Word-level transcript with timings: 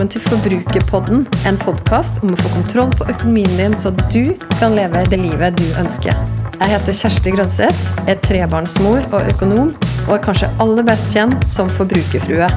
velkommen 0.00 0.14
til 0.16 0.22
Forbrukerpodden. 0.30 1.26
En 1.44 1.58
podkast 1.60 2.22
om 2.24 2.30
å 2.32 2.36
få 2.40 2.48
kontroll 2.54 2.92
på 2.96 3.04
økonomien 3.12 3.50
din, 3.58 3.74
så 3.76 3.90
du 4.08 4.32
kan 4.56 4.72
leve 4.72 5.02
det 5.12 5.18
livet 5.20 5.58
du 5.60 5.66
ønsker. 5.76 6.16
Jeg 6.56 6.72
heter 6.72 6.96
Kjersti 6.96 7.34
Grønseth, 7.34 7.90
er 8.08 8.16
trebarnsmor 8.24 9.04
og 9.10 9.28
økonom, 9.34 9.74
og 10.06 10.14
er 10.16 10.22
kanskje 10.24 10.48
aller 10.64 10.88
best 10.88 11.12
kjent 11.12 11.44
som 11.44 11.68
forbrukerfrue. 11.68 12.48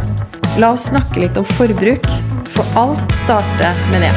La 0.55 0.71
oss 0.71 0.87
snakke 0.93 1.19
litt 1.25 1.35
om 1.35 1.43
forbruk, 1.57 2.07
for 2.47 2.63
alt 2.79 3.03
starter 3.11 3.75
med 3.91 4.07
det. 4.07 4.15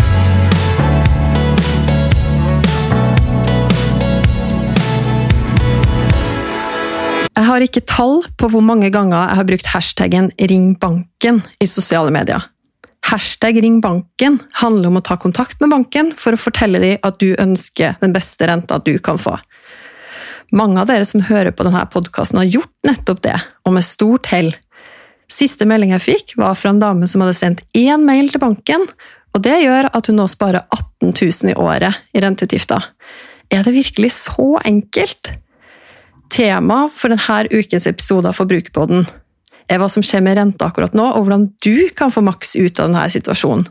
Jeg 7.34 7.50
har 7.50 7.62
ikke 7.66 7.88
tall 7.90 8.20
på 8.38 8.54
hvor 8.54 8.62
mange 8.62 8.94
ganger 8.94 9.18
jeg 9.18 9.40
har 9.40 9.50
brukt 9.50 9.74
hashtaggen 9.74 10.30
'ring 10.38 10.76
banken' 10.78 11.42
i 11.58 11.66
sosiale 11.66 12.14
medier. 12.14 12.52
Hashtag 13.06 13.62
'ring 13.62 13.80
banken' 13.80 14.38
handler 14.52 14.88
om 14.88 14.96
å 14.98 15.04
ta 15.04 15.16
kontakt 15.16 15.60
med 15.60 15.70
banken 15.70 16.08
for 16.18 16.34
å 16.34 16.40
fortelle 16.40 16.80
dem 16.82 17.02
at 17.06 17.20
du 17.22 17.36
ønsker 17.38 17.94
den 18.00 18.12
beste 18.12 18.48
renta 18.48 18.80
du 18.82 18.96
kan 18.98 19.18
få. 19.18 19.36
Mange 20.50 20.80
av 20.80 20.88
dere 20.90 21.06
som 21.06 21.22
hører 21.22 21.54
på 21.54 21.62
denne 21.66 21.84
podkasten, 21.90 22.38
har 22.38 22.50
gjort 22.50 22.72
nettopp 22.86 23.22
det, 23.22 23.36
og 23.66 23.76
med 23.76 23.86
stort 23.86 24.26
hell. 24.26 24.52
Siste 25.30 25.66
melding 25.66 25.92
jeg 25.94 26.02
fikk, 26.02 26.34
var 26.38 26.54
fra 26.58 26.70
en 26.70 26.82
dame 26.82 27.06
som 27.06 27.22
hadde 27.22 27.34
sendt 27.38 27.62
én 27.74 28.02
mail 28.06 28.30
til 28.30 28.42
banken, 28.42 28.86
og 29.34 29.42
det 29.42 29.54
gjør 29.62 29.90
at 29.94 30.06
hun 30.10 30.18
nå 30.18 30.26
sparer 30.30 30.66
18 30.74 31.14
000 31.14 31.52
i 31.52 31.54
året 31.54 32.02
i 32.14 32.22
renteutgifter. 32.22 32.90
Er 33.50 33.62
det 33.62 33.74
virkelig 33.74 34.12
så 34.16 34.56
enkelt? 34.64 35.30
Tema 36.30 36.88
for 36.90 37.14
denne 37.14 37.46
ukens 37.54 37.86
episode 37.86 38.26
av 38.26 38.38
Forbrukerpodden 38.38 39.06
er 39.06 39.25
hva 39.74 39.88
som 39.90 40.04
skjer 40.04 40.22
med 40.22 40.38
renta 40.38 40.68
akkurat 40.68 40.94
nå, 40.94 41.04
og 41.04 41.26
hvordan 41.26 41.48
du 41.64 41.88
kan 41.96 42.12
få 42.14 42.22
maks 42.24 42.54
ut 42.56 42.78
av 42.78 42.88
denne 42.88 43.06
situasjonen. 43.10 43.66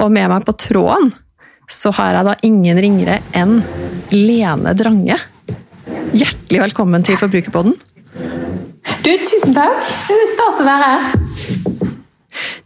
Og 0.00 0.12
med 0.12 0.28
meg 0.32 0.44
på 0.44 0.56
tråden 0.60 1.12
så 1.72 1.90
har 1.96 2.14
jeg 2.14 2.28
da 2.28 2.34
ingen 2.46 2.78
ringere 2.80 3.18
enn 3.36 3.58
Lene 4.12 4.72
Drange. 4.78 5.18
Hjertelig 6.16 6.62
velkommen 6.68 7.04
til 7.06 7.18
Forbrukerpodden. 7.20 7.74
Du, 9.02 9.10
tusen 9.22 9.56
takk. 9.56 9.80
Det 10.06 10.14
er 10.16 10.30
stas 10.32 10.60
å 10.62 10.66
være 10.66 10.90
her. 10.92 11.08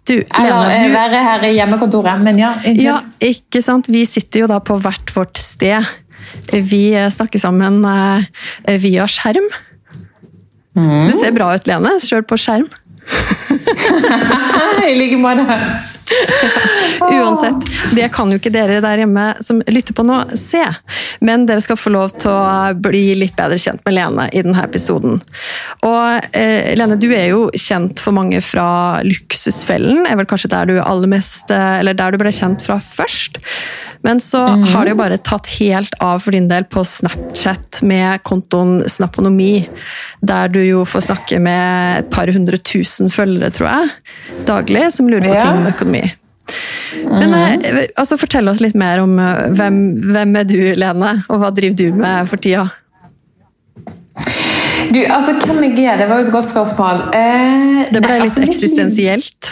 Du, 0.08 0.14
Eller 0.18 0.50
Lene, 0.50 0.74
eh, 0.74 0.84
du, 0.84 0.94
være 0.94 1.22
her 1.24 1.46
i 1.48 1.54
hjemmekontoret, 1.54 2.22
men 2.26 2.38
ja. 2.40 2.52
Ikke. 2.60 2.84
ja, 2.84 2.98
ikke 3.30 3.62
sant? 3.64 3.88
Vi 3.92 4.04
sitter 4.08 4.44
jo 4.44 4.50
da 4.50 4.60
på 4.64 4.76
hvert 4.82 5.12
vårt 5.14 5.40
sted. 5.40 5.86
Vi 6.50 6.84
snakker 7.14 7.42
sammen 7.42 7.80
eh, 7.86 8.78
via 8.82 9.06
skjerm. 9.10 9.48
Du 10.74 11.12
ser 11.18 11.32
bra 11.34 11.50
ut, 11.56 11.66
Lene, 11.66 11.96
sjøl 12.02 12.22
på 12.26 12.38
skjerm. 12.38 12.68
I 14.86 14.94
like 14.94 15.18
måte. 15.18 15.44
Uansett, 17.10 17.66
det 17.94 18.08
kan 18.14 18.30
jo 18.32 18.38
ikke 18.40 18.52
dere 18.54 18.80
der 18.82 19.02
hjemme 19.02 19.26
som 19.44 19.60
lytter 19.70 19.96
på 19.96 20.04
nå, 20.06 20.18
se. 20.38 20.62
Men 21.24 21.46
dere 21.48 21.62
skal 21.64 21.78
få 21.80 21.92
lov 21.94 22.14
til 22.20 22.32
å 22.32 22.72
bli 22.80 23.14
litt 23.18 23.36
bedre 23.38 23.58
kjent 23.60 23.84
med 23.86 23.96
Lene 23.96 24.28
i 24.32 24.44
denne 24.44 24.64
episoden. 24.64 25.20
Og 25.86 26.36
eh, 26.36 26.72
Lene, 26.78 26.98
du 27.00 27.08
er 27.12 27.30
jo 27.32 27.46
kjent 27.56 28.00
for 28.02 28.16
mange 28.16 28.42
fra 28.44 29.00
Luksusfellen. 29.06 30.04
er 30.06 30.18
vel 30.20 30.28
kanskje 30.30 30.52
der 30.52 30.70
du, 30.70 30.76
mest, 31.10 31.50
eh, 31.50 31.78
eller 31.80 31.96
der 31.98 32.12
du 32.14 32.20
ble 32.22 32.34
kjent 32.34 32.64
fra 32.66 32.80
først. 32.82 33.40
Men 34.02 34.20
så 34.20 34.38
har 34.72 34.84
det 34.84 34.94
jo 34.94 35.00
bare 35.00 35.18
tatt 35.20 35.48
helt 35.58 35.94
av 36.00 36.22
for 36.24 36.32
din 36.32 36.48
del 36.48 36.64
på 36.72 36.80
Snapchat 36.88 37.82
med 37.84 38.22
kontoen 38.24 38.80
Snaponomi, 38.88 39.66
der 40.24 40.48
du 40.48 40.60
jo 40.62 40.86
får 40.88 41.04
snakke 41.10 41.40
med 41.42 41.98
et 41.98 42.08
par 42.12 42.30
hundre 42.32 42.56
tusen 42.64 43.12
følgere, 43.12 43.52
tror 43.52 43.68
jeg, 43.68 43.90
daglig, 44.48 44.86
som 44.96 45.08
lurer 45.10 45.28
på 45.28 45.34
Ja. 45.34 45.44
ting 45.44 45.60
om 45.60 45.68
økonomi. 45.68 45.99
Men 47.06 47.34
eh, 47.34 47.86
altså, 47.96 48.18
fortell 48.20 48.50
oss 48.50 48.62
litt 48.64 48.76
mer 48.78 49.02
om 49.04 49.16
eh, 49.18 49.48
hvem, 49.56 49.80
hvem 50.10 50.36
er 50.42 50.48
du, 50.48 50.58
Lene, 50.78 51.16
og 51.28 51.42
hva 51.42 51.52
driver 51.54 51.78
du 51.78 52.00
med 52.00 52.30
for 52.30 52.42
tida? 52.42 52.68
Du, 54.90 54.98
altså, 55.06 55.36
hvem 55.46 55.62
jeg 55.68 55.84
er, 55.86 56.00
det 56.00 56.08
var 56.10 56.20
jo 56.20 56.26
et 56.26 56.32
godt 56.34 56.50
spørsmål. 56.50 57.04
Eh, 57.14 57.84
Det 57.92 58.00
ble 58.02 58.16
nei, 58.16 58.22
litt 58.24 58.32
altså, 58.32 58.46
eksistensielt. 58.48 59.50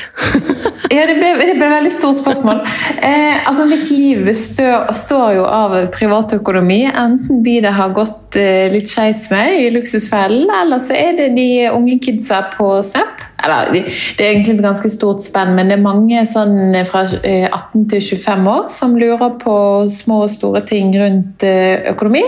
Ja, 0.89 1.03
det 1.05 1.19
ble, 1.19 1.35
det 1.37 1.59
ble 1.59 1.67
veldig 1.69 1.91
stort 1.93 2.17
spørsmål. 2.17 2.63
Eh, 3.05 3.47
altså, 3.47 3.67
mitt 3.69 3.91
liv 3.93 4.23
består, 4.25 4.89
står 4.97 5.35
jo 5.37 5.45
av 5.45 5.75
privatøkonomi. 5.93 6.81
Enten 6.89 7.43
de 7.45 7.59
det 7.65 7.75
har 7.77 7.93
gått 7.97 8.39
eh, 8.41 8.71
litt 8.73 8.89
skeis 8.89 9.27
med 9.31 9.59
i 9.61 9.69
Luksusfellen, 9.75 10.49
eller 10.63 10.81
så 10.83 10.97
er 10.97 11.13
det 11.19 11.29
de 11.37 11.49
unge 11.75 11.99
kidsa 12.03 12.47
på 12.57 12.71
Snap. 12.87 13.21
Eller, 13.45 13.71
det 13.73 14.25
er 14.25 14.33
egentlig 14.33 14.57
et 14.57 14.65
ganske 14.65 14.91
stort 14.91 15.23
spenn, 15.23 15.55
men 15.55 15.71
det 15.71 15.77
er 15.79 15.85
mange 15.85 16.25
sånn 16.27 16.75
fra 16.89 17.05
eh, 17.23 17.47
18 17.47 17.85
til 17.93 18.03
25 18.03 18.49
år 18.51 18.65
som 18.73 18.97
lurer 18.99 19.37
på 19.39 19.55
små 19.95 20.25
og 20.27 20.33
store 20.35 20.65
ting 20.67 20.91
rundt 20.99 21.47
eh, 21.47 21.87
økonomi. 21.93 22.25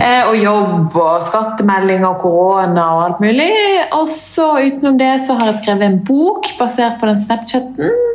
Eh, 0.00 0.22
og 0.30 0.38
jobb 0.40 0.96
og 0.96 1.26
skattemelding 1.26 2.06
og 2.08 2.16
korona 2.24 2.88
og 2.96 3.04
alt 3.08 3.22
mulig. 3.24 3.50
Og 3.98 4.08
så 4.12 4.48
utenom 4.62 4.96
det 5.00 5.14
så 5.26 5.36
har 5.36 5.52
jeg 5.52 5.60
skrevet 5.60 5.88
en 5.90 6.00
bok 6.06 6.48
basert 6.58 6.98
på 7.00 7.10
den 7.10 7.20
Snapchatten. 7.22 8.11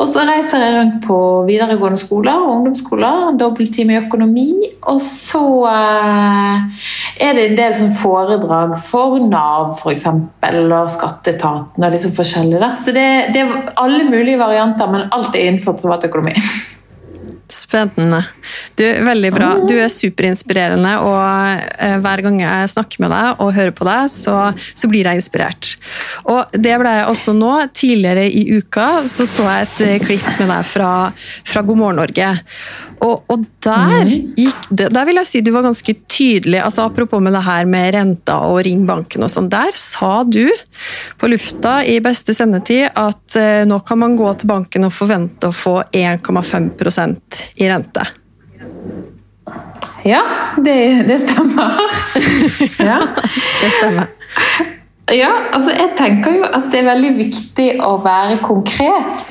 Og 0.00 0.08
så 0.10 0.24
reiser 0.28 0.62
jeg 0.62 0.74
rundt 0.76 0.98
på 1.06 1.18
videregående 1.48 2.00
skoler 2.00 2.36
og 2.42 2.52
ungdomsskoler, 2.56 3.32
dobbelttime 3.40 3.96
i 3.96 4.00
økonomi. 4.02 4.50
Og 4.92 5.00
så 5.02 5.42
eh, 5.70 6.86
er 7.26 7.38
det 7.38 7.48
en 7.48 7.58
del 7.58 7.76
sånn 7.80 7.96
foredrag 7.96 8.76
for 8.84 9.18
Nav 9.24 9.80
eksempel, 9.92 10.62
og 10.76 10.92
Skatteetaten 10.92 11.88
og 11.88 11.96
liksom 11.96 12.14
forskjellig. 12.16 12.60
der. 12.60 12.78
Så 12.78 12.94
det, 12.96 13.08
det 13.34 13.44
er 13.44 13.74
alle 13.80 14.04
mulige 14.08 14.40
varianter, 14.40 14.90
men 14.92 15.08
alt 15.10 15.34
er 15.34 15.48
innenfor 15.48 15.78
privatøkonomi. 15.80 16.36
Spennende. 17.48 18.24
Du, 18.74 18.82
Veldig 19.06 19.30
bra. 19.34 19.48
Du 19.68 19.74
er 19.78 19.90
superinspirerende, 19.92 20.96
og 21.06 21.62
eh, 21.78 21.94
hver 22.02 22.22
gang 22.24 22.40
jeg 22.42 22.72
snakker 22.72 23.04
med 23.04 23.14
deg 23.14 23.42
og 23.44 23.52
hører 23.54 23.74
på 23.76 23.86
deg, 23.86 24.08
så, 24.10 24.34
så 24.74 24.90
blir 24.90 25.06
jeg 25.06 25.20
inspirert. 25.20 25.76
Og 26.26 26.56
det 26.56 26.74
ble 26.82 26.96
jeg 26.98 27.06
også 27.12 27.36
nå. 27.36 27.52
Tidligere 27.76 28.26
i 28.26 28.58
uka 28.58 28.88
så, 29.06 29.28
så 29.30 29.46
jeg 29.46 29.68
et 29.68 29.78
eh, 29.86 30.02
klipp 30.02 30.26
med 30.40 30.50
deg 30.50 30.66
fra, 30.66 30.90
fra 31.46 31.62
God 31.66 31.82
morgen 31.84 32.02
Norge. 32.02 32.32
Og, 33.04 33.24
og 33.28 33.42
der, 33.62 34.06
gikk, 34.38 34.66
det- 34.70 34.88
der 34.94 35.04
vil 35.04 35.18
jeg 35.20 35.26
si 35.28 35.40
du 35.44 35.50
var 35.52 35.62
ganske 35.66 35.94
tydelig. 36.08 36.60
altså 36.64 36.86
Apropos 36.86 37.20
med 37.22 37.32
det 37.36 37.42
her 37.44 37.64
med 37.68 37.94
renta 37.94 38.38
og 38.48 38.62
ring 38.64 38.86
banken 38.88 39.22
og 39.26 39.30
sånn. 39.30 39.48
Der 39.52 39.72
sa 39.76 40.22
du 40.24 40.48
på 41.20 41.28
lufta 41.28 41.78
i 41.84 41.98
beste 42.00 42.34
sendetid 42.34 42.88
at 42.96 43.36
eh, 43.36 43.64
nå 43.68 43.80
kan 43.86 43.98
man 43.98 44.16
gå 44.16 44.32
til 44.40 44.48
banken 44.48 44.84
og 44.88 44.92
forvente 44.96 45.50
å 45.50 45.54
få 45.54 45.82
1,5% 45.92 47.42
i 47.60 47.68
rente. 47.68 48.06
Ja, 50.06 50.22
det, 50.62 51.04
det 51.08 51.20
stemmer. 51.24 51.74
Ja. 52.88 53.00
Det 53.60 53.70
stemmer. 53.78 54.06
Ja, 55.14 55.30
altså 55.54 55.70
jeg 55.76 55.92
tenker 55.98 56.34
jo 56.40 56.46
at 56.48 56.70
det 56.72 56.80
er 56.80 56.88
veldig 56.88 57.10
viktig 57.18 57.66
å 57.86 57.92
være 58.02 58.38
konkret. 58.42 59.26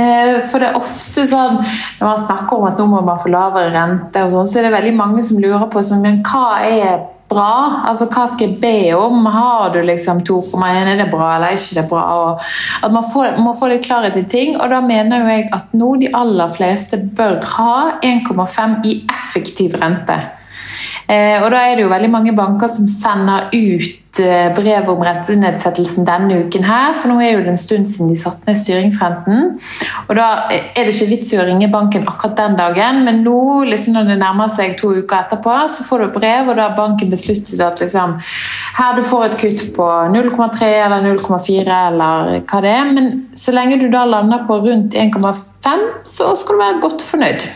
Eh, 0.00 0.40
For 0.48 0.62
det 0.62 0.70
er 0.70 0.80
ofte 0.80 1.26
sånn 1.28 1.60
når 1.60 2.04
man 2.06 2.26
snakker 2.26 2.56
om 2.58 2.68
at 2.70 2.80
nå 2.80 2.88
må 2.90 3.04
man 3.06 3.20
få 3.20 3.32
lavere 3.32 3.72
rente, 3.74 4.24
og 4.24 4.34
sånn, 4.34 4.50
så 4.50 4.60
er 4.60 4.68
det 4.68 4.76
veldig 4.78 4.98
mange 4.98 5.24
som 5.26 5.40
lurer 5.42 5.66
på 5.72 5.82
sånn, 5.86 6.04
men 6.06 6.22
hva 6.26 6.60
er 6.66 7.00
bra? 7.30 7.82
Altså 7.86 8.08
Hva 8.10 8.24
skal 8.26 8.48
jeg 8.48 8.58
be 8.62 8.92
om? 8.96 9.26
Har 9.30 9.70
du 9.74 9.80
liksom 9.86 10.22
2,1? 10.26 10.90
Er 10.90 10.98
det 10.98 11.10
bra, 11.12 11.28
eller 11.36 11.52
er 11.52 11.60
ikke 11.60 11.78
det 11.78 11.86
bra? 11.92 12.02
Og 12.18 12.48
at 12.82 12.92
Man 12.96 13.06
får, 13.06 13.38
må 13.38 13.54
få 13.58 13.70
litt 13.70 13.86
klarhet 13.86 14.18
i 14.18 14.26
ting, 14.26 14.56
og 14.58 14.70
da 14.72 14.80
mener 14.82 15.22
jo 15.22 15.30
jeg 15.30 15.48
at 15.54 15.76
nå 15.78 15.92
de 16.02 16.10
aller 16.16 16.50
fleste 16.56 16.98
bør 17.20 17.38
ha 17.54 17.76
1,5 18.02 18.76
i 18.90 18.96
effektiv 19.14 19.78
rente. 19.80 20.18
Eh, 21.10 21.38
og 21.42 21.50
da 21.50 21.64
er 21.66 21.76
det 21.76 21.84
jo 21.84 21.92
veldig 21.92 22.10
mange 22.10 22.34
banker 22.36 22.70
som 22.70 22.88
sender 22.90 23.48
ut 23.54 23.99
brev 24.56 24.88
om 24.90 25.02
rentenedsettelsen 25.04 26.06
denne 26.08 26.40
uken 26.42 26.64
her, 26.66 26.96
for 26.98 27.12
nå 27.12 27.20
er 27.22 27.36
jo 27.36 27.42
det 27.44 27.52
en 27.52 27.60
stund 27.60 27.86
siden 27.86 28.10
de 28.10 28.16
satte 28.18 28.42
ned 28.48 28.58
styringsrenten. 28.58 29.52
Og 30.08 30.12
da 30.18 30.26
er 30.50 30.82
det 30.82 30.94
ikke 30.94 31.10
vits 31.12 31.30
i 31.34 31.38
å 31.38 31.46
ringe 31.46 31.70
banken 31.70 32.08
akkurat 32.08 32.36
den 32.40 32.58
dagen, 32.58 33.04
men 33.06 33.22
nå 33.26 33.62
liksom 33.68 33.94
når 33.96 34.10
det 34.10 34.18
nærmer 34.22 34.50
seg 34.52 34.74
to 34.80 34.92
uker 34.98 35.22
etterpå, 35.22 35.56
så 35.70 35.86
får 35.86 36.02
du 36.02 36.08
et 36.08 36.18
brev, 36.18 36.50
og 36.50 36.58
da 36.58 36.68
har 36.68 36.76
banken 36.78 37.12
besluttet 37.12 37.62
at 37.64 37.80
liksom 37.84 38.18
her 38.80 38.98
du 38.98 39.02
får 39.06 39.26
et 39.28 39.40
kutt 39.44 39.64
på 39.76 39.88
0,3 40.10 40.68
eller 40.86 41.06
0,4 41.06 41.80
eller 41.92 42.36
hva 42.50 42.62
det 42.64 42.74
er, 42.74 42.92
men 42.94 43.10
så 43.38 43.54
lenge 43.54 43.80
du 43.80 43.88
da 43.92 44.04
lander 44.08 44.46
på 44.48 44.58
rundt 44.66 44.94
1,5, 44.98 45.88
så 46.08 46.34
skal 46.38 46.56
du 46.56 46.64
være 46.64 46.80
godt 46.82 47.04
fornøyd. 47.04 47.50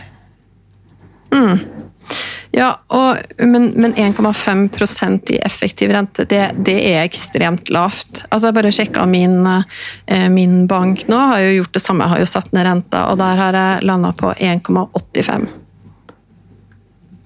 Ja, 2.55 2.69
og, 2.87 3.17
men, 3.37 3.65
men 3.75 3.93
1,5% 3.93 5.31
i 5.31 5.37
effektiv 5.43 5.91
rente, 5.91 6.23
det, 6.23 6.51
det 6.63 6.77
er 6.87 7.01
ekstremt 7.03 7.67
lavt. 7.69 8.21
Altså 8.29 8.47
Jeg 8.47 8.55
bare 8.55 8.71
sjekka 8.71 9.03
min, 9.11 9.41
eh, 9.43 10.29
min 10.31 10.61
bank 10.71 11.03
nå, 11.11 11.19
har 11.33 11.43
jo 11.43 11.57
gjort 11.57 11.75
det 11.75 11.81
samme, 11.83 12.07
har 12.07 12.23
jo 12.23 12.29
satt 12.31 12.53
ned 12.55 12.63
renta, 12.63 13.09
og 13.11 13.19
der 13.19 13.41
har 13.41 13.59
jeg 13.59 13.83
landa 13.89 14.13
på 14.15 14.31
1,85. 14.39 15.49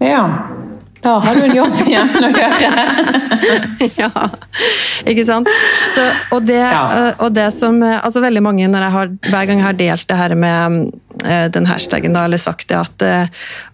Ja. 0.01 0.23
Da 1.01 1.15
har 1.19 1.35
du 1.35 1.43
en 1.47 1.55
jobb 1.55 1.75
igjen 1.87 2.09
å 2.19 2.29
gjøre. 2.29 2.85
ja, 4.01 4.09
ikke 5.07 5.23
sant? 5.27 5.47
Så, 5.93 6.03
og, 6.35 6.43
det, 6.47 6.59
ja. 6.59 6.81
Eh, 6.91 7.21
og, 7.23 7.31
det, 7.35 7.47
som 7.55 7.79
eh, 7.85 7.95
altså 8.03 8.23
Veldig 8.23 8.41
mange, 8.43 8.67
når 8.67 8.85
jeg 8.85 8.95
har, 8.95 9.13
hver 9.29 9.47
gang 9.47 9.61
jeg 9.61 9.67
har 9.67 9.77
delt 9.79 10.07
det 10.09 10.17
her 10.19 10.35
med 10.39 10.79
uh, 11.23 11.45
den 11.55 11.69
hashtagen, 11.69 12.15
da, 12.15 12.25
eller 12.27 12.41
sagt 12.41 12.67
det 12.71 12.77
at 12.79 13.05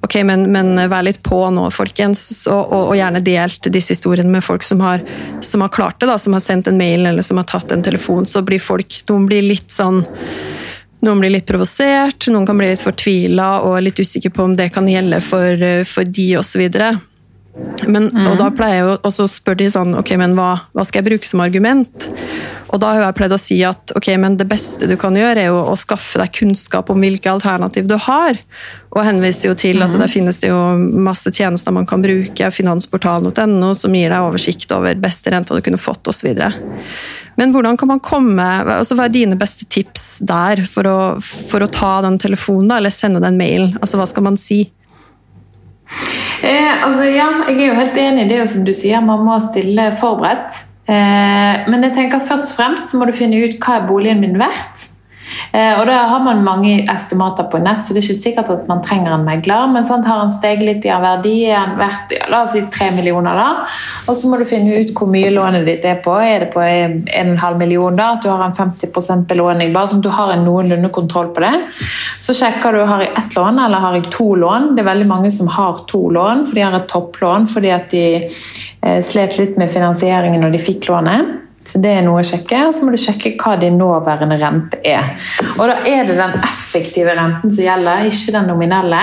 ok, 0.06 0.20
men, 0.28 0.46
men, 0.54 0.76
vær 0.92 1.06
litt 1.08 1.22
på 1.26 1.40
nå, 1.54 1.66
folkens, 1.74 2.46
og, 2.46 2.62
og, 2.62 2.92
og, 2.92 2.96
gjerne 3.00 3.24
delt 3.26 3.72
disse 3.74 3.96
historiene 3.98 4.32
med 4.32 4.46
folk 4.46 4.66
som 4.66 4.84
har, 4.86 5.02
som 5.46 5.66
har 5.66 5.74
klart 5.74 5.98
det, 6.02 6.10
da, 6.12 6.20
som 6.22 6.38
har 6.38 6.44
sendt 6.46 6.70
en 6.70 6.78
mail 6.78 7.08
eller 7.10 7.26
som 7.26 7.42
har 7.42 7.50
tatt 7.50 7.74
en 7.74 7.84
telefon, 7.86 8.30
så 8.30 8.46
blir 8.46 8.62
folk 8.62 9.02
noen 9.10 9.26
blir 9.30 9.46
litt 9.46 9.74
sånn 9.74 10.04
noen 11.06 11.20
blir 11.22 11.34
litt 11.36 11.46
provosert, 11.50 12.30
noen 12.34 12.48
kan 12.48 12.58
bli 12.58 12.72
litt 12.72 12.82
fortvila 12.82 13.50
og 13.68 13.82
litt 13.84 14.00
usikker 14.00 14.34
på 14.34 14.46
om 14.46 14.56
det 14.58 14.72
kan 14.74 14.88
gjelde 14.90 15.20
for, 15.22 15.66
for 15.90 16.08
de 16.08 16.30
osv. 16.40 16.64
Men, 17.88 18.10
mm. 18.12 18.26
Og 18.32 18.40
da 18.40 18.50
pleier 18.52 18.82
jeg 18.82 18.98
å 19.08 19.12
så 19.14 19.28
spør 19.32 19.56
de 19.62 19.68
sånn 19.72 19.96
Ok, 19.96 20.12
men 20.20 20.34
hva, 20.36 20.58
hva, 20.76 20.84
skal 20.84 21.00
jeg 21.02 21.08
bruke 21.08 21.30
som 21.30 21.44
argument? 21.44 22.08
Og 22.74 22.82
da 22.82 22.90
har 22.92 23.06
jeg 23.06 23.16
pleid 23.16 23.36
å 23.36 23.40
si 23.40 23.58
at 23.64 23.94
ok, 23.96 24.10
men 24.20 24.36
det 24.40 24.48
beste 24.50 24.90
du 24.90 24.96
kan 25.00 25.16
gjøre, 25.16 25.40
er 25.40 25.54
jo 25.54 25.62
å 25.72 25.76
skaffe 25.80 26.20
deg 26.20 26.34
kunnskap 26.36 26.90
om 26.92 27.00
hvilke 27.00 27.32
alternativ 27.32 27.88
du 27.88 27.96
har. 28.08 28.40
Og 28.92 29.06
henviser 29.06 29.52
jo 29.52 29.56
til, 29.60 29.80
mm. 29.80 29.86
altså 29.86 30.02
Der 30.02 30.12
finnes 30.12 30.42
det 30.44 30.52
jo 30.52 30.60
masse 31.06 31.32
tjenester 31.32 31.76
man 31.76 31.88
kan 31.88 32.04
bruke. 32.04 32.52
Finansportalen.no 32.52 33.72
som 33.78 33.96
gir 33.96 34.12
deg 34.12 34.28
oversikt 34.28 34.76
over 34.76 35.00
beste 35.00 35.32
renta 35.32 35.56
du 35.56 35.64
kunne 35.64 35.80
fått 35.80 36.12
osv. 36.12 36.34
Men 37.36 37.52
hvordan 37.56 37.80
kan 37.80 37.92
man 37.92 38.04
komme, 38.04 38.44
altså 38.80 38.98
Hva 38.98 39.08
er 39.08 39.16
dine 39.16 39.40
beste 39.40 39.68
tips 39.72 40.18
der 40.28 40.66
for 40.72 40.88
å, 40.88 41.00
for 41.22 41.64
å 41.64 41.72
ta 41.72 41.98
den 42.04 42.20
telefonen 42.20 42.72
da, 42.72 42.82
eller 42.82 42.92
sende 42.92 43.24
den 43.24 43.40
mailen? 43.40 43.78
Altså 43.80 44.02
Hva 44.02 44.10
skal 44.12 44.28
man 44.28 44.40
si? 44.42 44.66
Eh, 46.46 46.86
altså, 46.86 47.06
ja, 47.10 47.30
jeg 47.50 47.60
er 47.62 47.70
jo 47.70 47.78
helt 47.80 48.00
enig 48.00 48.26
i 48.26 48.32
det 48.34 48.42
som 48.52 48.66
du 48.66 48.74
sier, 48.76 49.04
man 49.04 49.24
må 49.26 49.38
stille 49.44 49.90
forberedt. 50.00 50.58
Eh, 50.86 51.66
men 51.72 51.88
jeg 51.88 51.96
tenker 51.96 52.26
først 52.26 52.52
og 52.52 52.60
fremst 52.60 52.94
må 52.98 53.08
du 53.10 53.16
finne 53.16 53.40
ut 53.42 53.58
hva 53.62 53.80
er 53.80 53.88
boligen 53.90 54.22
min 54.22 54.38
verdt. 54.42 54.90
Eh, 55.52 55.80
og 55.80 55.86
Da 55.88 55.98
har 56.10 56.24
man 56.24 56.44
mange 56.44 56.86
estimater 56.92 57.48
på 57.52 57.60
nett, 57.64 57.86
så 57.86 57.94
det 57.94 58.02
er 58.02 58.08
ikke 58.10 58.24
sikkert 58.24 58.50
at 58.54 58.68
man 58.68 58.82
trenger 58.84 59.14
en 59.14 59.26
megler. 59.26 59.72
Men 59.72 59.86
sant, 59.88 60.06
har 60.06 60.24
en 60.24 60.34
steget 60.34 60.66
litt 60.66 60.86
i 60.86 60.92
en 60.94 61.04
verdi, 61.04 61.36
en 61.52 61.78
verdt, 61.80 62.16
la 62.32 62.42
oss 62.44 62.56
si 62.56 62.64
3 62.74 62.92
millioner, 62.98 63.38
da. 63.38 63.66
Og 64.10 64.18
så 64.18 64.30
må 64.30 64.40
du 64.40 64.46
finne 64.50 64.82
ut 64.82 64.94
hvor 64.96 65.10
mye 65.12 65.32
lånet 65.34 65.66
ditt 65.68 65.86
er 65.86 66.02
på. 66.04 66.16
Er 66.22 66.46
det 66.46 66.52
på 66.54 66.64
1,5 66.64 67.58
million, 67.62 67.96
da? 67.96 68.12
At 68.16 68.26
du 68.26 68.30
har 68.32 68.44
en 68.46 68.56
50% 68.56 69.28
belåning, 69.30 69.74
bare 69.74 69.96
at 69.96 70.04
du 70.04 70.10
har 70.10 70.34
en 70.34 70.46
noenlunde 70.46 70.92
kontroll 70.96 71.32
på 71.36 71.46
det. 71.46 71.54
Så 72.22 72.36
sjekker 72.38 72.76
du 72.76 72.84
har 72.90 73.04
jeg 73.04 73.14
ett 73.16 73.36
lån 73.38 73.60
eller 73.66 73.84
har 73.84 73.98
jeg 73.98 74.12
to 74.14 74.34
lån. 74.36 74.74
Det 74.76 74.84
er 74.84 74.92
veldig 74.92 75.10
mange 75.10 75.32
som 75.32 75.50
har 75.52 75.86
to 75.90 76.10
lån, 76.10 76.46
for 76.48 76.58
de 76.58 76.66
har 76.66 76.76
et 76.78 76.90
topplån 76.92 77.48
fordi 77.52 77.72
at 77.76 77.90
de 77.94 78.06
eh, 78.26 79.02
slet 79.06 79.38
litt 79.40 79.60
med 79.62 79.72
finansieringen 79.72 80.42
når 80.42 80.56
de 80.56 80.64
fikk 80.66 80.90
lånet. 80.90 81.45
Så 81.66 81.82
Det 81.82 81.92
er 81.98 82.04
noe 82.06 82.22
å 82.22 82.26
sjekke. 82.26 82.68
Og 82.68 82.74
så 82.76 82.86
må 82.86 82.94
du 82.94 83.02
sjekke 83.02 83.34
hva 83.42 83.56
din 83.60 83.80
nåværende 83.80 84.38
rente 84.42 84.82
er. 84.86 85.16
Og 85.58 85.66
Da 85.68 85.80
er 85.90 86.06
det 86.06 86.18
den 86.18 86.36
effektive 86.38 87.16
renten 87.18 87.52
som 87.52 87.66
gjelder, 87.66 88.06
ikke 88.06 88.36
den 88.38 88.52
nominelle. 88.54 89.02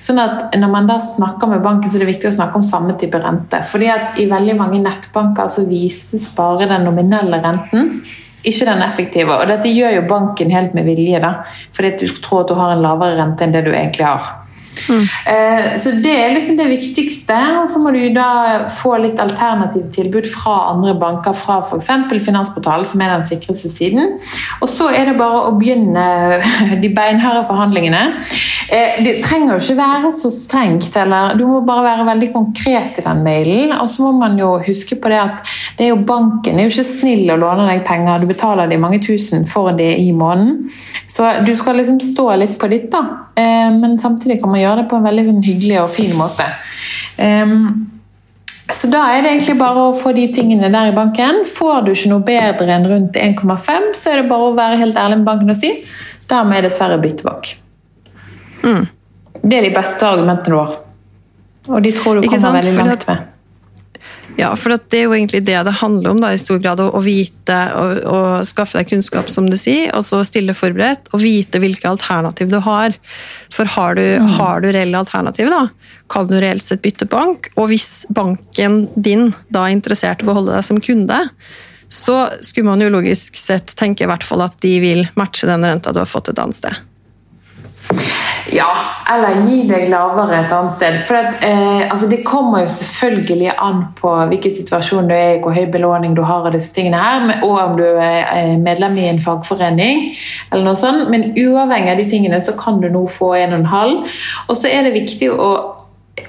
Sånn 0.00 0.20
at 0.20 0.56
Når 0.56 0.72
man 0.72 0.88
da 0.88 0.98
snakker 1.00 1.48
med 1.48 1.62
banken, 1.62 1.90
så 1.90 1.98
er 1.98 2.04
det 2.04 2.14
viktig 2.14 2.30
å 2.30 2.38
snakke 2.38 2.56
om 2.56 2.64
samme 2.64 2.96
type 2.98 3.20
rente. 3.20 3.62
Fordi 3.62 3.88
at 3.92 4.18
I 4.18 4.26
veldig 4.30 4.56
mange 4.56 4.80
nettbanker 4.82 5.48
så 5.48 5.66
vises 5.68 6.32
bare 6.36 6.68
den 6.68 6.84
nominelle 6.88 7.40
renten, 7.42 8.02
ikke 8.44 8.64
den 8.64 8.82
effektive. 8.82 9.36
Og 9.36 9.48
Dette 9.48 9.68
gjør 9.68 9.98
jo 9.98 10.08
banken 10.08 10.50
helt 10.50 10.74
med 10.74 10.88
vilje, 10.88 11.20
da, 11.20 11.42
fordi 11.76 11.92
at 11.92 12.00
du 12.00 12.20
tror 12.20 12.44
at 12.44 12.48
du 12.48 12.54
har 12.54 12.72
en 12.72 12.84
lavere 12.84 13.18
rente 13.20 13.44
enn 13.44 13.52
det 13.52 13.66
du 13.66 13.72
egentlig 13.72 14.06
har. 14.08 14.39
Mm. 14.88 15.06
Så 15.80 15.92
det 16.02 16.12
er 16.12 16.34
liksom 16.34 16.56
det 16.58 16.68
viktigste. 16.70 17.36
Og 17.60 17.68
så 17.70 17.82
må 17.82 17.92
du 17.94 18.00
da 18.14 18.68
få 18.72 18.96
litt 19.02 19.20
alternative 19.22 19.90
tilbud 19.94 20.28
fra 20.30 20.56
andre 20.72 20.94
banker, 21.00 21.36
fra 21.36 21.60
f.eks. 21.64 21.90
Finansportalen, 22.24 22.86
som 22.88 23.02
er 23.04 23.14
den 23.14 23.26
sikreste 23.26 23.70
siden. 23.72 24.16
Og 24.60 24.70
så 24.70 24.90
er 24.94 25.10
det 25.10 25.18
bare 25.20 25.44
å 25.48 25.54
begynne 25.58 26.06
de 26.82 26.92
beinharde 26.94 27.44
forhandlingene. 27.50 28.04
Eh, 28.70 29.00
det 29.02 29.16
trenger 29.24 29.56
jo 29.56 29.62
ikke 29.64 29.78
være 29.80 30.12
så 30.14 30.30
strengt, 30.30 30.94
eller 30.96 31.34
du 31.38 31.42
må 31.48 31.58
bare 31.66 31.82
være 31.88 32.06
veldig 32.06 32.28
konkret 32.30 33.00
i 33.00 33.04
den 33.04 33.22
mailen. 33.24 33.74
Og 33.80 33.90
så 33.90 34.04
må 34.04 34.12
man 34.20 34.38
jo 34.38 34.52
huske 34.62 34.98
på 35.00 35.10
det 35.10 35.18
at 35.18 35.40
det 35.78 35.88
er 35.88 35.92
jo 35.92 36.04
banken 36.06 36.54
det 36.54 36.62
er 36.62 36.68
jo 36.68 36.74
ikke 36.76 36.86
snill 36.86 37.34
å 37.34 37.38
låne 37.40 37.66
deg 37.66 37.82
penger. 37.86 38.22
Du 38.22 38.30
betaler 38.30 38.70
de 38.70 38.78
mange 38.78 39.00
tusen 39.02 39.46
for 39.48 39.72
det 39.74 39.90
i 39.98 40.10
måneden. 40.14 40.68
Så 41.10 41.26
du 41.46 41.50
skal 41.58 41.80
liksom 41.80 41.98
stå 42.04 42.28
litt 42.38 42.54
på 42.60 42.70
ditt, 42.70 42.90
da. 42.92 43.02
Eh, 43.34 43.70
men 43.74 43.98
samtidig 43.98 44.38
kan 44.42 44.52
man 44.52 44.62
gjøre 44.62 44.84
det 44.84 44.90
på 44.90 45.00
en 45.00 45.08
veldig 45.08 45.24
sånn 45.30 45.46
hyggelig 45.48 45.80
og 45.82 45.94
fin 45.96 46.14
måte. 46.18 46.46
Så 48.70 48.86
da 48.86 49.00
er 49.10 49.24
det 49.24 49.32
egentlig 49.32 49.56
bare 49.58 49.88
å 49.88 49.96
få 49.98 50.12
de 50.14 50.28
tingene 50.32 50.70
der 50.72 50.92
i 50.92 50.94
banken. 50.94 51.42
Får 51.48 51.82
du 51.84 51.90
ikke 51.90 52.12
noe 52.12 52.24
bedre 52.24 52.70
enn 52.76 52.86
rundt 52.86 53.18
1,5, 53.18 53.90
så 53.98 54.12
er 54.12 54.22
det 54.22 54.30
bare 54.30 54.52
å 54.52 54.54
være 54.56 54.78
helt 54.80 55.00
ærlig 55.00 55.18
med 55.20 55.26
banken 55.32 55.50
og 55.50 55.58
si 55.58 55.74
dermed 56.30 56.60
er 56.60 56.68
dessverre 56.68 57.00
byttebank. 57.02 57.50
Mm. 58.62 58.86
Det 59.40 59.58
er 59.58 59.68
de 59.68 59.74
beste 59.74 60.06
argumentene 60.06 60.54
du 60.54 60.58
har. 60.60 60.78
Og 61.70 61.84
de 61.84 61.92
tror 61.96 62.18
du 62.18 62.28
kommer 62.28 62.58
veldig 62.60 62.74
langt 62.78 63.06
med. 63.08 63.28
Ja, 64.38 64.50
for 64.56 64.72
det 64.72 64.96
er 64.96 65.08
jo 65.08 65.14
egentlig 65.14 65.42
det 65.44 65.58
det 65.66 65.72
handler 65.80 66.14
om 66.14 66.20
da, 66.22 66.30
i 66.32 66.40
stor 66.40 66.60
grad. 66.62 66.80
Å, 66.80 67.00
vite 67.04 67.58
og, 67.76 67.98
og, 68.08 68.28
skaffe 68.48 68.78
deg 68.78 68.92
kunnskap, 68.92 69.28
som 69.32 69.48
du 69.50 69.56
sier, 69.60 69.90
og 69.96 70.04
så 70.06 70.22
stille 70.26 70.54
forberedt. 70.56 71.10
Og 71.12 71.22
vite 71.24 71.60
hvilke 71.62 71.90
alternativ 71.90 72.52
du 72.52 72.60
har. 72.64 72.96
For 73.52 73.68
har 73.76 73.98
du, 73.98 74.04
mm. 74.22 74.30
har 74.38 74.62
du 74.64 74.70
reelle 74.70 75.02
alternativer, 75.02 75.52
da, 75.52 75.98
kan 76.10 76.30
du 76.30 76.38
reelt 76.40 76.64
sett 76.64 76.82
bytte 76.84 77.08
bank. 77.10 77.50
Og 77.56 77.72
hvis 77.72 78.06
banken 78.08 78.84
din 78.94 79.30
da 79.52 79.66
er 79.66 79.76
interessert 79.76 80.22
i 80.22 80.28
å 80.28 80.32
beholde 80.32 80.56
deg 80.56 80.66
som 80.66 80.80
kunde, 80.84 81.20
så 81.90 82.20
skulle 82.46 82.70
man 82.70 82.82
jo 82.84 82.92
logisk 82.94 83.36
sett 83.38 83.74
tenke 83.78 84.06
i 84.06 84.10
hvert 84.10 84.24
fall 84.24 84.44
at 84.46 84.60
de 84.62 84.76
vil 84.82 85.08
matche 85.18 85.48
den 85.50 85.66
renta 85.66 85.92
du 85.92 85.98
har 86.00 86.08
fått 86.10 86.30
et 86.30 86.38
annet 86.38 86.60
sted. 86.60 86.86
Ja, 88.52 88.68
eller 89.14 89.42
gi 89.46 89.62
deg 89.68 89.88
lavere 89.92 90.40
et 90.40 90.52
annet 90.54 90.76
sted. 90.76 90.98
For 91.06 91.18
at, 91.18 91.42
eh, 91.44 91.90
altså 91.90 92.08
Det 92.10 92.24
kommer 92.24 92.60
jo 92.60 92.66
selvfølgelig 92.66 93.52
an 93.58 93.82
på 94.00 94.14
hvilken 94.32 94.54
situasjon 94.54 95.08
du 95.08 95.14
er 95.14 95.34
i, 95.34 95.40
hvor 95.40 95.54
høy 95.54 95.66
belåning 95.72 96.16
du 96.16 96.22
har, 96.22 96.46
og 96.46 96.52
disse 96.52 96.74
tingene 96.74 96.96
her, 96.96 97.40
og 97.42 97.58
om 97.58 97.76
du 97.76 97.84
er 97.84 98.56
medlem 98.58 98.96
i 98.98 99.08
en 99.08 99.20
fagforening. 99.20 100.16
eller 100.52 100.64
noe 100.64 100.76
sånt, 100.76 101.10
Men 101.10 101.32
uavhengig 101.36 101.90
av 101.90 101.98
de 101.98 102.10
tingene 102.10 102.42
så 102.42 102.52
kan 102.56 102.80
du 102.80 102.88
nå 102.88 103.06
få 103.08 103.34
1,5. 103.34 104.04
Og 104.48 104.56
så 104.56 104.68
er 104.68 104.82
det 104.82 104.92
viktig 104.92 105.30
å 105.30 105.50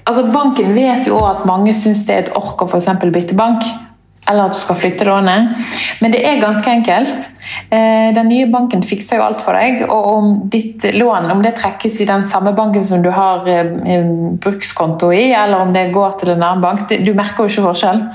altså 0.06 0.24
Banken 0.34 0.76
vet 0.76 1.08
jo 1.08 1.16
også 1.16 1.40
at 1.40 1.46
mange 1.46 1.74
syns 1.74 2.06
det 2.08 2.16
er 2.16 2.20
et 2.20 2.36
ork 2.36 2.62
å 2.62 2.68
f.eks. 2.68 2.88
bytte 3.12 3.36
bank 3.36 3.64
eller 4.30 4.48
at 4.48 4.56
du 4.56 4.60
skal 4.62 4.78
flytte 4.78 5.06
lånet. 5.08 5.56
Men 6.02 6.14
det 6.14 6.22
er 6.26 6.42
ganske 6.42 6.70
enkelt. 6.70 7.26
Eh, 7.74 8.12
den 8.16 8.30
nye 8.30 8.46
banken 8.54 8.84
fikser 8.86 9.18
jo 9.18 9.26
alt 9.26 9.42
for 9.42 9.58
deg. 9.58 9.82
Og 9.88 10.10
om 10.12 10.30
ditt 10.54 10.86
lån 10.94 11.32
om 11.34 11.42
det 11.44 11.56
trekkes 11.58 11.98
i 12.04 12.08
den 12.10 12.24
samme 12.30 12.54
banken 12.58 12.86
som 12.86 13.02
du 13.04 13.10
har 13.14 13.50
eh, 13.50 14.06
brukskonto 14.44 15.12
i, 15.16 15.32
eller 15.34 15.66
om 15.66 15.74
det 15.74 15.90
går 15.96 16.16
til 16.22 16.36
en 16.36 16.46
annen 16.46 16.64
bank, 16.64 16.86
du 16.90 17.12
merker 17.18 17.44
jo 17.44 17.52
ikke 17.52 17.68
forskjell. 17.72 18.06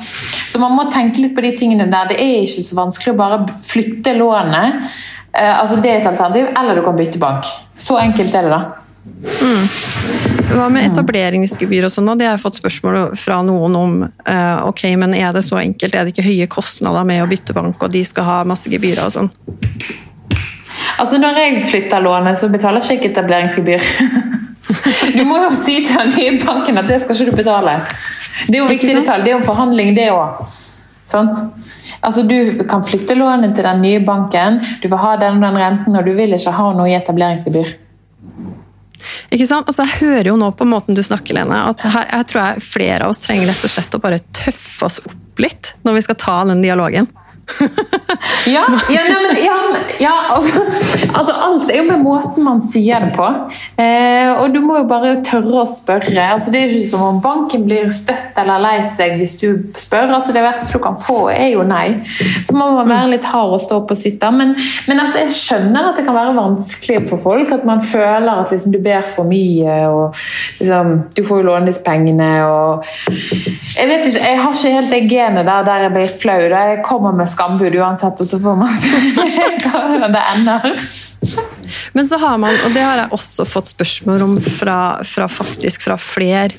Så 0.46 0.62
man 0.62 0.76
må 0.78 0.86
tenke 0.94 1.24
litt 1.24 1.36
på 1.36 1.44
de 1.44 1.52
tingene 1.58 1.90
der. 1.90 2.14
Det 2.14 2.20
er 2.22 2.46
ikke 2.46 2.64
så 2.70 2.78
vanskelig 2.78 3.14
å 3.16 3.20
bare 3.20 3.42
flytte 3.66 4.16
lånet. 4.16 4.82
Eh, 5.36 5.52
altså 5.52 5.82
Det 5.82 5.92
er 5.92 6.00
et 6.00 6.10
alternativ, 6.14 6.52
eller 6.54 6.78
du 6.78 6.86
kan 6.86 6.96
bytte 6.96 7.22
bank. 7.22 7.50
Så 7.76 7.98
enkelt 8.00 8.34
er 8.34 8.46
det, 8.46 8.56
da. 8.56 8.85
Mm. 9.06 9.68
Hva 10.46 10.66
med 10.72 10.86
etableringsgebyr 10.90 11.86
og 11.88 11.92
sånn? 11.92 12.10
Det 12.18 12.26
har 12.26 12.36
jeg 12.36 12.42
fått 12.44 12.58
spørsmål 12.60 12.98
fra 13.18 13.40
noen 13.46 13.76
om. 13.78 13.94
Uh, 14.26 14.66
ok, 14.68 14.82
men 15.00 15.14
Er 15.14 15.32
det 15.34 15.44
så 15.46 15.58
enkelt? 15.60 15.94
Er 15.94 16.06
det 16.06 16.14
ikke 16.14 16.26
høye 16.26 16.48
kostnader 16.50 17.06
med 17.08 17.22
å 17.24 17.28
bytte 17.30 17.56
bank, 17.56 17.78
og 17.82 17.92
de 17.92 18.04
skal 18.06 18.28
ha 18.28 18.36
masse 18.48 18.70
gebyrer 18.72 19.06
og 19.06 19.14
sånn? 19.16 19.30
Altså, 20.98 21.18
Når 21.20 21.40
jeg 21.42 21.64
flytter 21.70 22.04
lånet, 22.04 22.38
så 22.38 22.50
betaler 22.52 22.84
jeg 22.84 23.00
ikke 23.00 23.12
etableringsgebyr. 23.14 23.82
du 25.18 25.22
må 25.28 25.40
jo 25.44 25.50
si 25.54 25.80
til 25.86 25.96
den 25.96 26.14
nye 26.16 26.36
banken 26.42 26.78
at 26.78 26.88
det 26.90 27.02
skal 27.02 27.18
ikke 27.18 27.32
du 27.34 27.40
betale. 27.42 27.78
Det 28.46 28.58
er 28.58 28.62
jo 28.62 28.70
viktig 28.70 28.94
detalj. 29.00 29.24
Det 29.24 29.32
er 29.32 29.38
jo 29.38 29.46
forhandling, 29.46 29.94
det 29.96 30.10
òg. 30.14 30.44
Altså, 32.02 32.22
du 32.26 32.64
kan 32.68 32.84
flytte 32.84 33.14
lånet 33.14 33.54
til 33.54 33.66
den 33.66 33.82
nye 33.82 34.00
banken, 34.04 34.60
du 34.82 34.88
får 34.90 35.02
ha 35.02 35.16
den 35.20 35.38
og 35.38 35.46
den 35.46 35.58
renten, 35.62 35.96
og 35.96 36.06
du 36.06 36.12
vil 36.18 36.34
ikke 36.34 36.54
ha 36.54 36.70
noe 36.76 36.88
i 36.90 36.96
etableringsgebyr. 36.98 37.85
Ikke 39.34 39.48
sant? 39.48 39.68
Altså, 39.68 39.86
jeg 39.86 40.00
hører 40.06 40.30
jo 40.30 40.38
nå 40.40 40.50
på 40.56 40.66
måten 40.68 40.96
du 40.96 41.02
snakker, 41.04 41.36
Lene, 41.38 41.62
at 41.70 41.84
her, 41.86 42.08
jeg 42.12 42.28
tror 42.32 42.42
jeg 42.42 42.66
flere 42.66 43.04
av 43.04 43.14
oss 43.14 43.22
trenger 43.24 43.50
rett 43.50 43.66
og 43.66 43.72
slett 43.72 43.96
å 43.96 44.02
bare 44.02 44.22
tøffe 44.36 44.88
oss 44.88 45.00
opp 45.04 45.42
litt 45.42 45.74
når 45.86 45.98
vi 45.98 46.04
skal 46.06 46.20
ta 46.20 46.36
den 46.48 46.64
dialogen. 46.64 47.08
Ja, 48.46 48.64
ja, 48.90 49.00
men, 49.06 49.36
ja, 49.44 49.56
ja 49.98 50.14
altså, 50.34 50.62
altså, 51.14 51.32
Alt 51.32 51.70
er 51.70 51.78
jo 51.78 51.84
med 51.86 52.02
måten 52.02 52.42
man 52.44 52.60
sier 52.62 53.04
det 53.04 53.12
på. 53.14 53.26
Eh, 53.78 54.32
og 54.34 54.50
du 54.54 54.58
må 54.64 54.80
jo 54.80 54.86
bare 54.90 55.14
tørre 55.26 55.62
å 55.62 55.66
spørre. 55.70 56.24
Altså, 56.24 56.50
det 56.50 56.60
er 56.60 56.66
jo 56.72 56.80
ikke 56.80 56.90
som 56.90 57.04
om 57.06 57.20
banken 57.22 57.66
blir 57.68 57.92
støtt 57.94 58.38
eller 58.42 58.62
lei 58.64 58.76
seg 58.90 59.14
hvis 59.20 59.36
du 59.42 59.48
spør. 59.78 60.10
Altså, 60.18 60.34
det 60.34 60.42
verste 60.46 60.74
du 60.74 60.82
kan 60.82 60.98
få, 61.00 61.28
er 61.34 61.52
jo 61.54 61.66
nei. 61.66 62.00
Så 62.46 62.56
må 62.56 62.68
man 62.74 62.90
være 62.90 63.14
litt 63.14 63.30
hard 63.30 63.54
og 63.56 63.62
stå 63.62 63.80
på 63.86 63.98
sitt. 63.98 64.26
Men, 64.36 64.56
men 64.88 65.04
altså, 65.04 65.22
jeg 65.22 65.36
skjønner 65.38 65.92
at 65.92 66.00
det 66.00 66.06
kan 66.08 66.18
være 66.18 66.36
vanskelig 66.38 67.04
for 67.12 67.22
folk. 67.22 67.54
At 67.54 67.66
man 67.68 67.84
føler 67.84 68.42
at 68.42 68.54
liksom, 68.54 68.74
du 68.74 68.82
ber 68.82 69.06
for 69.06 69.28
mye. 69.30 69.78
og 69.86 70.18
liksom, 70.58 70.92
Du 71.14 71.24
får 71.26 71.42
jo 71.42 71.48
låne 71.48 71.66
disse 71.70 71.84
pengene. 71.84 72.30
og 72.46 72.84
Jeg 73.76 73.88
vet 73.88 74.06
ikke, 74.06 74.22
jeg 74.24 74.40
har 74.42 74.54
ikke 74.54 74.74
helt 74.76 74.94
det 74.94 75.02
genet 75.10 75.46
der, 75.46 75.66
der 75.68 75.86
jeg 75.86 75.94
blir 75.96 76.14
flau. 76.22 76.38
Da 76.52 76.62
jeg 76.72 76.84
kommer 76.86 77.12
med 77.16 77.30
skambud 77.30 77.76
uansett, 77.80 78.20
og 78.20 78.26
så 78.26 78.40
får 78.42 78.56
man 78.62 78.80
se 78.80 78.92
hvordan 79.76 80.16
det 80.16 80.24
ender. 80.36 80.72
Men 81.92 82.08
så 82.08 82.18
har 82.20 82.36
man, 82.38 82.54
og 82.66 82.74
det 82.74 82.82
har 82.84 83.00
jeg 83.00 83.12
også 83.16 83.46
fått 83.48 83.72
spørsmål 83.72 84.24
om 84.26 84.34
fra, 84.40 84.78
fra 85.06 85.28
faktisk 85.32 85.86
fra 85.88 85.96
flere 86.00 86.54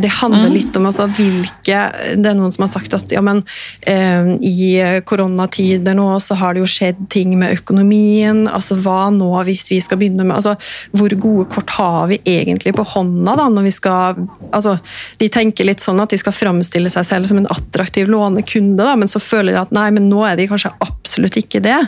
det 0.00 0.10
handler 0.20 0.48
mm. 0.50 0.54
litt 0.54 0.76
om 0.76 0.86
altså, 0.88 1.06
hvilke 1.16 1.78
Det 2.16 2.28
er 2.28 2.36
noen 2.36 2.52
som 2.52 2.66
har 2.66 2.72
sagt 2.72 2.94
at 2.96 3.12
ja, 3.14 3.22
men, 3.24 3.42
eh, 3.88 4.32
i 4.44 5.00
koronatider 5.06 5.96
nå 5.96 6.08
så 6.22 6.36
har 6.40 6.54
det 6.54 6.64
jo 6.64 6.70
skjedd 6.70 7.06
ting 7.12 7.36
med 7.40 7.56
økonomien. 7.60 8.46
altså 8.48 8.76
Hva 8.80 9.08
nå 9.14 9.30
hvis 9.46 9.66
vi 9.72 9.80
skal 9.84 10.00
begynne 10.00 10.26
med 10.26 10.36
altså 10.36 10.56
Hvor 10.96 11.14
gode 11.22 11.48
kort 11.52 11.72
har 11.78 12.10
vi 12.10 12.20
egentlig 12.28 12.74
på 12.76 12.86
hånda 12.94 13.36
da 13.38 13.48
når 13.52 13.68
vi 13.68 13.74
skal 13.74 14.20
altså 14.50 14.76
De 15.20 15.30
tenker 15.32 15.68
litt 15.68 15.82
sånn 15.84 16.00
at 16.02 16.12
de 16.12 16.18
skal 16.20 16.34
framstille 16.36 16.90
seg 16.92 17.06
selv 17.06 17.30
som 17.30 17.40
en 17.40 17.48
attraktiv 17.50 18.08
lånekunde, 18.10 18.82
da, 18.82 18.94
men 18.98 19.10
så 19.10 19.20
føler 19.22 19.54
de 19.54 19.62
at 19.62 19.72
nei, 19.74 19.88
men 19.94 20.08
nå 20.10 20.22
er 20.26 20.36
de 20.38 20.48
kanskje 20.50 20.72
absolutt 20.82 21.36
ikke 21.40 21.62
det. 21.64 21.78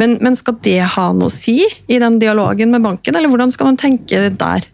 Men, 0.00 0.18
men 0.24 0.36
skal 0.38 0.58
det 0.64 0.80
ha 0.94 1.08
noe 1.16 1.30
å 1.30 1.32
si 1.32 1.62
i 1.62 2.00
den 2.02 2.18
dialogen 2.22 2.72
med 2.74 2.84
banken, 2.84 3.16
eller 3.16 3.32
hvordan 3.32 3.52
skal 3.54 3.70
man 3.70 3.80
tenke 3.80 4.28
der? 4.38 4.66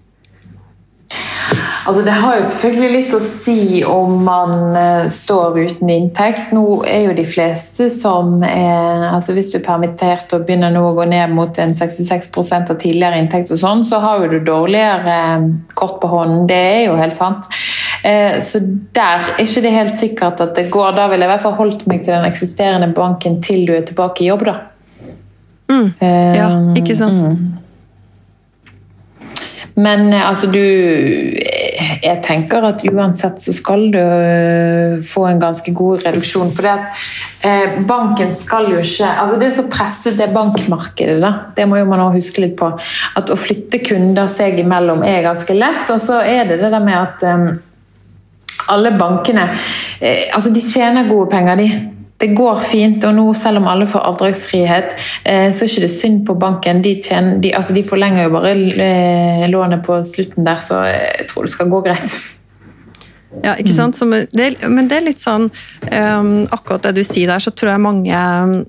Altså 1.89 2.03
Det 2.05 2.15
har 2.21 2.37
jo 2.37 2.45
selvfølgelig 2.45 2.91
litt 2.93 3.15
å 3.17 3.21
si 3.23 3.61
om 3.89 4.19
man 4.27 4.51
uh, 4.77 5.07
står 5.13 5.57
uten 5.57 5.93
inntekt. 5.93 6.51
Nå 6.53 6.83
er 6.85 7.07
jo 7.07 7.15
de 7.17 7.25
fleste 7.29 7.89
som 7.93 8.43
er 8.45 9.07
altså 9.09 9.33
Hvis 9.37 9.55
du 9.55 9.59
er 9.61 9.65
permittert 9.65 10.35
og 10.37 10.45
begynner 10.45 10.75
nå 10.75 10.83
å 10.85 10.95
gå 10.99 11.07
ned 11.09 11.33
mot 11.33 11.61
en 11.63 11.73
66% 11.73 12.75
av 12.75 12.81
tidligere 12.83 13.23
inntekt, 13.23 13.53
og 13.55 13.61
sånn, 13.63 13.85
så 13.89 14.03
har 14.05 14.21
jo 14.21 14.33
du 14.35 14.39
dårligere 14.45 15.19
uh, 15.41 15.49
kort 15.79 15.97
på 16.03 16.13
hånden. 16.13 16.45
Det 16.51 16.61
er 16.75 16.83
jo 16.91 16.99
helt 17.01 17.17
sant. 17.17 17.49
Uh, 18.05 18.37
så 18.45 18.61
der 18.97 19.31
er 19.33 19.45
ikke 19.47 19.65
det 19.65 19.77
helt 19.79 19.97
sikkert 19.97 20.43
at 20.45 20.53
det 20.59 20.69
går. 20.75 20.93
Da 20.99 21.09
ville 21.09 21.25
jeg 21.25 21.31
i 21.31 21.35
hvert 21.37 21.47
fall 21.47 21.57
holdt 21.63 21.87
meg 21.89 22.05
til 22.05 22.19
den 22.19 22.29
eksisterende 22.29 22.91
banken 22.97 23.41
til 23.45 23.65
du 23.69 23.73
er 23.79 23.89
tilbake 23.89 24.27
i 24.27 24.29
jobb, 24.29 24.45
da. 24.51 24.59
Mm. 25.69 25.89
Ja, 26.01 26.47
ikke 26.81 26.95
sant. 26.97 27.25
Mm. 27.25 27.68
Men 29.79 30.11
altså, 30.13 30.49
du 30.51 30.59
jeg 31.99 32.21
tenker 32.25 32.65
at 32.69 32.83
uansett 32.89 33.41
så 33.43 33.53
skal 33.55 33.89
du 33.95 33.99
øh, 33.99 34.97
få 35.03 35.25
en 35.29 35.41
ganske 35.41 35.73
god 35.75 36.05
reduksjon. 36.07 36.51
For 36.55 36.69
eh, 36.69 37.79
banken 37.89 38.33
skal 38.35 38.71
jo 38.73 38.83
ikke 38.83 39.09
altså 39.09 39.39
Det 39.41 39.51
som 39.57 39.71
presset 39.73 40.19
det 40.19 40.31
bankmarkedet, 40.35 41.19
da, 41.23 41.33
det 41.57 41.69
må 41.69 41.81
jo 41.81 41.89
man 41.91 42.03
også 42.07 42.21
huske 42.21 42.45
litt 42.45 42.57
på. 42.59 42.71
At 43.19 43.31
å 43.31 43.39
flytte 43.39 43.83
kunder 43.85 44.31
seg 44.31 44.59
imellom 44.63 45.05
er 45.07 45.27
ganske 45.27 45.57
lett. 45.57 45.87
Og 45.95 46.03
så 46.03 46.23
er 46.23 46.49
det 46.49 46.61
det 46.63 46.73
der 46.75 46.85
med 46.85 46.99
at 46.99 47.27
eh, 47.27 47.47
alle 48.75 48.95
bankene 48.99 49.49
eh, 50.01 50.29
altså 50.35 50.53
de 50.55 50.65
tjener 50.65 51.09
gode 51.09 51.31
penger, 51.33 51.63
de 51.63 51.98
det 52.19 52.33
går 52.35 52.63
fint, 52.67 53.05
og 53.07 53.15
nå 53.15 53.27
selv 53.39 53.61
om 53.61 53.69
alle 53.71 53.87
får 53.87 54.07
avdragsfrihet, 54.09 54.97
eh, 55.23 55.51
så 55.55 55.65
er 55.65 55.71
ikke 55.71 55.85
det 55.85 55.93
synd 55.95 56.25
på 56.27 56.35
banken. 56.35 56.83
De, 56.83 56.97
tjener, 57.03 57.39
de, 57.43 57.53
altså 57.55 57.77
de 57.77 57.85
forlenger 57.87 58.27
jo 58.27 58.33
bare 58.35 58.57
eh, 58.87 59.45
lånet 59.51 59.85
på 59.87 60.01
slutten 60.07 60.47
der, 60.47 60.59
så 60.65 60.83
jeg 60.89 61.29
tror 61.31 61.47
det 61.47 61.55
skal 61.55 61.71
gå 61.71 61.81
greit. 61.87 62.17
Ja, 63.45 63.55
ikke 63.55 63.75
sant? 63.77 64.01
Det, 64.35 64.49
men 64.67 64.89
det 64.91 64.97
er 64.97 65.05
litt 65.05 65.21
sånn 65.21 65.51
um, 65.53 66.31
Akkurat 66.49 66.87
det 66.87 66.95
du 66.97 67.03
sier 67.05 67.29
der, 67.29 67.43
så 67.45 67.53
tror 67.53 67.75
jeg 67.75 67.83
mange 67.85 68.21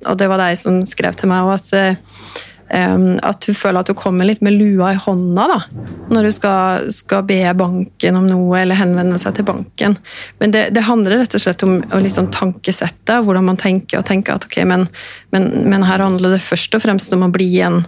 Og 0.04 0.18
det 0.20 0.28
var 0.28 0.42
deg 0.42 0.58
som 0.60 0.82
skrev 0.86 1.16
til 1.16 1.32
meg, 1.32 1.48
òg, 1.48 1.64
at 1.64 2.44
at 2.70 3.42
du 3.42 3.54
føler 3.58 3.82
at 3.82 3.90
du 3.90 3.98
kommer 3.98 4.28
litt 4.28 4.44
med 4.46 4.54
lua 4.54 4.92
i 4.94 5.00
hånda 5.02 5.46
da, 5.50 5.58
når 6.14 6.28
du 6.28 6.32
skal, 6.36 6.90
skal 6.94 7.26
be 7.26 7.42
banken 7.58 8.20
om 8.20 8.28
noe 8.30 8.60
eller 8.62 8.78
henvende 8.78 9.18
seg 9.22 9.40
til 9.40 9.48
banken. 9.48 9.98
Men 10.42 10.54
det, 10.54 10.68
det 10.76 10.86
handler 10.86 11.24
rett 11.24 11.38
og 11.38 11.44
slett 11.44 11.66
om, 11.66 11.80
om 11.82 12.04
litt 12.04 12.18
sånn 12.18 12.32
tankesettet, 12.34 13.24
hvordan 13.26 13.50
man 13.50 13.60
tenker. 13.60 14.00
og 14.00 14.08
tenker 14.10 14.38
at 14.38 14.46
ok, 14.46 14.62
men, 14.70 14.86
men, 15.34 15.50
men, 15.66 15.88
her 15.90 16.06
handler 16.06 16.38
det 16.38 16.46
først 16.46 16.78
og 16.78 16.86
fremst 16.86 17.14
om 17.16 17.26
å 17.26 17.34
bli 17.34 17.50
en, 17.66 17.82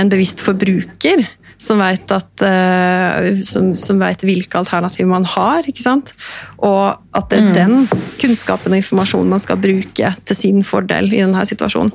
en 0.00 0.12
bevisst 0.12 0.40
forbruker. 0.44 1.26
Som 1.62 1.78
vet, 1.78 2.10
at, 2.10 2.42
uh, 2.42 3.42
som, 3.46 3.68
som 3.78 4.00
vet 4.00 4.24
hvilke 4.26 4.58
alternativer 4.58 5.06
man 5.06 5.28
har. 5.28 5.62
ikke 5.68 5.84
sant? 5.84 6.10
Og 6.58 6.96
at 7.14 7.28
det 7.30 7.38
er 7.38 7.44
mm. 7.46 7.52
den 7.54 8.16
kunnskapen 8.18 8.74
og 8.74 8.80
informasjonen 8.80 9.30
man 9.30 9.44
skal 9.44 9.60
bruke 9.62 10.10
til 10.26 10.38
sin 10.40 10.64
fordel 10.66 11.12
i 11.12 11.20
denne 11.20 11.44
situasjonen. 11.46 11.92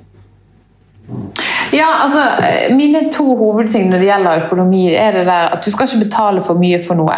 Ja, 1.74 1.88
altså, 2.04 2.24
Mine 2.76 3.08
to 3.14 3.36
hovedting 3.36 3.90
når 3.90 4.02
det 4.02 4.10
gjelder 4.10 4.46
økonomi, 4.46 4.86
er 4.96 5.12
det 5.12 5.26
der 5.28 5.54
at 5.56 5.66
du 5.66 5.72
skal 5.72 5.88
ikke 5.88 6.06
betale 6.06 6.44
for 6.44 6.60
mye 6.60 6.80
for 6.84 7.00
noe. 7.00 7.18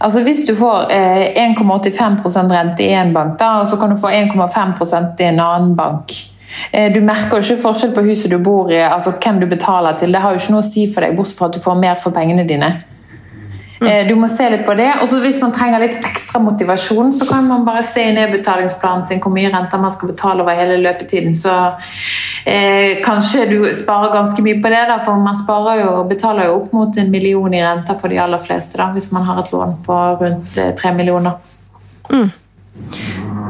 Altså 0.00 0.22
Hvis 0.24 0.44
du 0.48 0.54
får 0.56 0.92
eh, 0.92 1.24
1,85% 1.36 2.52
rente 2.52 2.84
i 2.84 2.92
én 2.96 3.12
bank, 3.12 3.38
da, 3.40 3.58
og 3.60 3.68
så 3.68 3.76
kan 3.76 3.92
du 3.92 3.96
få 4.00 4.08
1,5% 4.08 5.20
i 5.20 5.28
en 5.28 5.40
annen 5.40 5.74
bank 5.76 6.14
eh, 6.72 6.92
Du 6.94 7.00
merker 7.04 7.36
jo 7.36 7.44
ikke 7.44 7.62
forskjell 7.62 7.92
på 7.94 8.04
huset 8.06 8.32
du 8.32 8.38
bor 8.38 8.72
i, 8.72 8.80
altså 8.80 9.12
hvem 9.20 9.40
du 9.40 9.46
betaler 9.46 9.98
til. 9.98 10.12
Det 10.12 10.22
har 10.24 10.32
jo 10.32 10.40
ikke 10.40 10.56
noe 10.56 10.64
å 10.64 10.70
si 10.70 10.86
for 10.88 11.04
deg, 11.04 11.16
bortsett 11.16 11.38
fra 11.38 11.50
at 11.50 11.58
du 11.58 11.62
får 11.62 11.78
mer 11.84 12.00
for 12.00 12.16
pengene 12.16 12.48
dine. 12.48 12.72
Mm. 13.82 14.08
Du 14.08 14.14
må 14.14 14.28
se 14.30 14.46
litt 14.50 14.64
på 14.66 14.74
det. 14.78 14.88
og 15.02 15.10
Hvis 15.24 15.40
man 15.42 15.52
trenger 15.54 15.82
litt 15.82 16.04
ekstra 16.06 16.40
motivasjon, 16.42 17.12
så 17.18 17.26
kan 17.28 17.48
man 17.48 17.64
bare 17.66 17.82
se 17.86 18.04
i 18.08 18.14
nedbetalingsplanen 18.14 19.06
sin 19.08 19.22
hvor 19.22 19.34
mye 19.34 19.50
renter 19.50 19.80
man 19.82 19.94
skal 19.94 20.12
betale 20.12 20.44
over 20.44 20.56
hele 20.56 20.78
løpetiden. 20.84 21.34
Så 21.34 21.52
eh, 22.46 23.02
kanskje 23.04 23.48
du 23.50 23.58
sparer 23.74 24.14
ganske 24.14 24.44
mye 24.44 24.60
på 24.62 24.72
det, 24.72 24.84
da, 24.90 25.00
for 25.04 25.18
man 25.18 25.40
jo, 25.80 26.04
betaler 26.08 26.50
jo 26.50 26.60
opp 26.60 26.72
mot 26.72 26.98
en 26.98 27.10
million 27.10 27.54
i 27.54 27.64
renter 27.64 27.98
for 27.98 28.12
de 28.12 28.20
aller 28.22 28.38
fleste 28.38 28.78
da, 28.78 28.92
hvis 28.94 29.10
man 29.12 29.26
har 29.26 29.42
et 29.42 29.52
lån 29.52 29.78
på 29.86 29.98
rundt 30.22 30.56
eh, 30.58 30.74
tre 30.78 30.94
millioner. 30.94 31.40
Mm. 32.12 32.30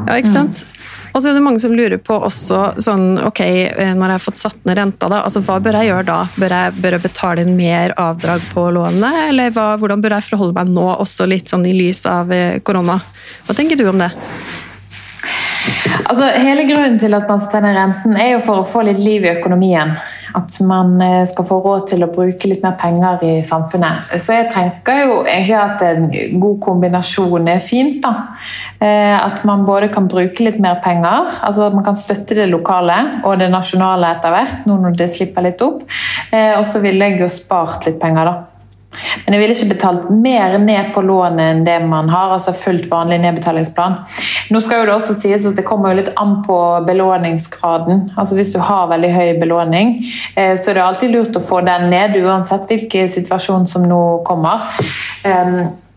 Ja, 0.07 0.17
ikke 0.17 0.33
sant. 0.33 0.65
Mm. 0.65 0.82
Og 1.13 1.21
så 1.21 1.29
er 1.29 1.37
det 1.37 1.43
mange 1.45 1.61
som 1.61 1.75
lurer 1.77 1.99
på 2.01 2.15
også 2.25 2.59
sånn 2.81 3.19
Ok, 3.21 3.41
eh, 3.45 3.93
når 3.93 4.15
jeg 4.15 4.17
har 4.17 4.23
fått 4.23 4.39
satt 4.39 4.65
ned 4.65 4.79
renta, 4.79 5.09
da, 5.11 5.21
altså 5.27 5.43
hva 5.45 5.59
bør 5.61 5.77
jeg 5.77 5.91
gjøre 5.91 6.07
da? 6.09 6.17
Bør 6.41 6.55
jeg, 6.57 6.75
bør 6.81 6.97
jeg 6.97 7.05
betale 7.05 7.45
inn 7.45 7.53
mer 7.57 7.93
avdrag 8.01 8.45
på 8.53 8.65
lånet, 8.73 9.19
eller 9.29 9.53
hva, 9.53 9.67
hvordan 9.81 10.01
bør 10.01 10.17
jeg 10.17 10.27
forholde 10.31 10.57
meg 10.57 10.73
nå, 10.73 10.87
også 11.05 11.29
litt 11.29 11.53
sånn 11.53 11.67
i 11.69 11.75
lys 11.77 12.03
av 12.09 12.33
eh, 12.33 12.59
korona? 12.65 12.97
Hva 13.45 13.57
tenker 13.57 13.77
du 13.79 13.85
om 13.91 14.01
det? 14.01 14.09
Altså, 16.09 16.25
hele 16.41 16.65
grunnen 16.67 16.97
til 16.99 17.13
at 17.15 17.29
man 17.29 17.39
setter 17.39 17.63
ned 17.63 17.77
renten, 17.77 18.17
er 18.17 18.33
jo 18.33 18.43
for 18.43 18.63
å 18.63 18.67
få 18.67 18.83
litt 18.89 18.99
liv 18.99 19.23
i 19.23 19.31
økonomien. 19.37 19.93
At 20.37 20.59
man 20.65 20.95
eh, 21.03 21.23
skal 21.29 21.47
få 21.47 21.59
råd 21.63 21.87
til 21.93 22.05
å 22.05 22.11
bruke 22.13 22.49
litt 22.49 22.63
mer 22.65 22.75
penger 22.79 23.23
i 23.27 23.33
samfunnet. 23.45 24.13
Så 24.21 24.37
jeg 24.37 24.49
tenker 24.53 25.03
jo 25.03 25.19
egentlig 25.23 25.57
at 25.59 25.83
en 25.87 26.07
god 26.41 26.59
kombinasjon 26.63 27.51
er 27.53 27.61
fint. 27.63 28.01
da. 28.03 28.13
Eh, 28.79 29.15
at 29.17 29.43
man 29.47 29.65
både 29.67 29.91
kan 29.93 30.07
bruke 30.11 30.45
litt 30.45 30.59
mer 30.63 30.79
penger, 30.83 31.29
altså 31.43 31.67
at 31.67 31.77
man 31.77 31.85
kan 31.85 31.97
støtte 31.97 32.37
det 32.37 32.49
lokale 32.51 32.97
og 33.23 33.37
det 33.41 33.51
nasjonale 33.53 34.15
etter 34.17 34.33
hvert, 34.33 34.65
nå 34.69 34.79
når 34.81 34.97
det 34.99 35.11
slipper 35.13 35.45
litt 35.45 35.61
opp. 35.65 35.85
Eh, 36.31 36.53
og 36.57 36.65
så 36.67 36.81
ville 36.83 37.11
jeg 37.11 37.21
jo 37.23 37.29
spart 37.31 37.87
litt 37.89 38.01
penger, 38.01 38.29
da. 38.29 38.52
Men 39.25 39.35
jeg 39.35 39.43
ville 39.43 39.57
ikke 39.57 39.73
betalt 39.73 40.09
mer 40.11 40.57
ned 40.61 40.93
på 40.95 41.03
lånet 41.05 41.43
enn 41.43 41.65
det 41.67 41.79
man 41.87 42.11
har, 42.13 42.33
altså 42.35 42.55
fullt 42.57 42.89
vanlig 42.91 43.21
nedbetalingsplan. 43.23 43.99
Nå 44.53 44.61
skal 44.63 44.81
jo 44.81 44.89
det 44.89 44.95
også 44.97 45.15
sies 45.17 45.45
at 45.49 45.57
det 45.57 45.65
kommer 45.67 45.93
jo 45.93 46.01
litt 46.01 46.11
an 46.19 46.39
på 46.45 46.57
belåningsgraden. 46.87 48.09
Altså 48.17 48.37
Hvis 48.39 48.53
du 48.55 48.59
har 48.63 48.89
veldig 48.91 49.13
høy 49.13 49.29
belåning, 49.41 49.95
eh, 50.35 50.55
så 50.57 50.71
er 50.71 50.79
det 50.79 50.87
alltid 50.87 51.15
lurt 51.15 51.39
å 51.39 51.43
få 51.43 51.61
den 51.65 51.89
ned, 51.93 52.17
uansett 52.23 52.67
hvilken 52.69 53.09
situasjon 53.11 53.69
som 53.71 53.87
nå 53.87 54.03
kommer. 54.27 54.67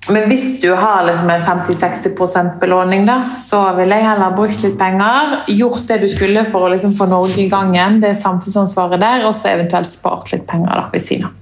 Men 0.09 0.29
hvis 0.31 0.61
du 0.63 0.71
har 0.79 1.07
liksom 1.07 1.31
en 1.31 1.43
50-60% 1.43 2.61
belåning, 2.61 3.07
da, 3.07 3.17
så 3.43 3.63
ville 3.75 3.99
jeg 3.99 4.07
heller 4.07 4.37
brukt 4.39 4.63
litt 4.63 4.77
penger, 4.79 5.41
gjort 5.51 5.89
det 5.89 5.99
du 6.05 6.07
skulle 6.11 6.45
for 6.47 6.67
å 6.67 6.71
liksom 6.71 6.95
få 6.99 7.09
Norge 7.11 7.43
i 7.43 7.49
gang 7.51 7.75
igjen, 7.75 7.99
det 8.05 8.15
samfunnsansvaret 8.21 9.03
der, 9.03 9.27
og 9.27 9.35
så 9.35 9.51
eventuelt 9.57 9.91
spart 9.95 10.31
litt 10.35 10.47
penger 10.47 10.79
da, 10.79 10.87
ved 10.93 11.03
siden 11.03 11.27
av. 11.31 11.35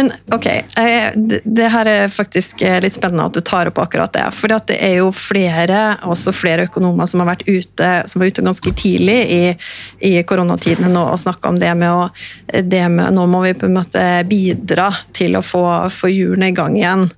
Men 0.00 0.12
ok, 0.32 0.46
eh, 0.46 1.12
det, 1.14 1.40
det 1.44 1.68
her 1.68 1.86
er 1.86 2.08
faktisk 2.08 2.62
eh, 2.62 2.78
litt 2.80 2.94
spennende 2.96 3.26
at 3.28 3.36
du 3.36 3.42
tar 3.44 3.68
opp 3.68 3.82
akkurat 3.82 4.12
det. 4.16 4.24
For 4.32 4.48
det 4.48 4.78
er 4.80 4.94
jo 5.02 5.10
flere, 5.12 5.98
også 6.08 6.32
flere 6.32 6.64
økonomer 6.70 7.08
som 7.10 7.20
har 7.20 7.28
vært 7.34 7.44
ute, 7.44 7.90
som 8.08 8.22
var 8.22 8.30
ute 8.32 8.44
ganske 8.46 8.72
tidlig 8.80 9.18
i, 9.28 9.42
i 10.08 10.14
koronatidene 10.24 10.88
nå 10.88 11.04
og 11.12 11.20
snakka 11.20 11.52
om 11.52 11.60
det 11.60 11.74
med 11.76 11.92
å 11.92 12.08
det 12.50 12.88
med, 12.88 13.12
Nå 13.14 13.26
må 13.30 13.42
vi 13.44 13.54
på 13.54 13.68
en 13.68 13.76
måte 13.76 14.02
bidra 14.26 14.88
til 15.14 15.36
å 15.38 15.42
få, 15.44 15.64
få 15.92 16.10
hjulene 16.10 16.50
i 16.50 16.56
gang 16.56 16.76
igjen. 16.78 17.08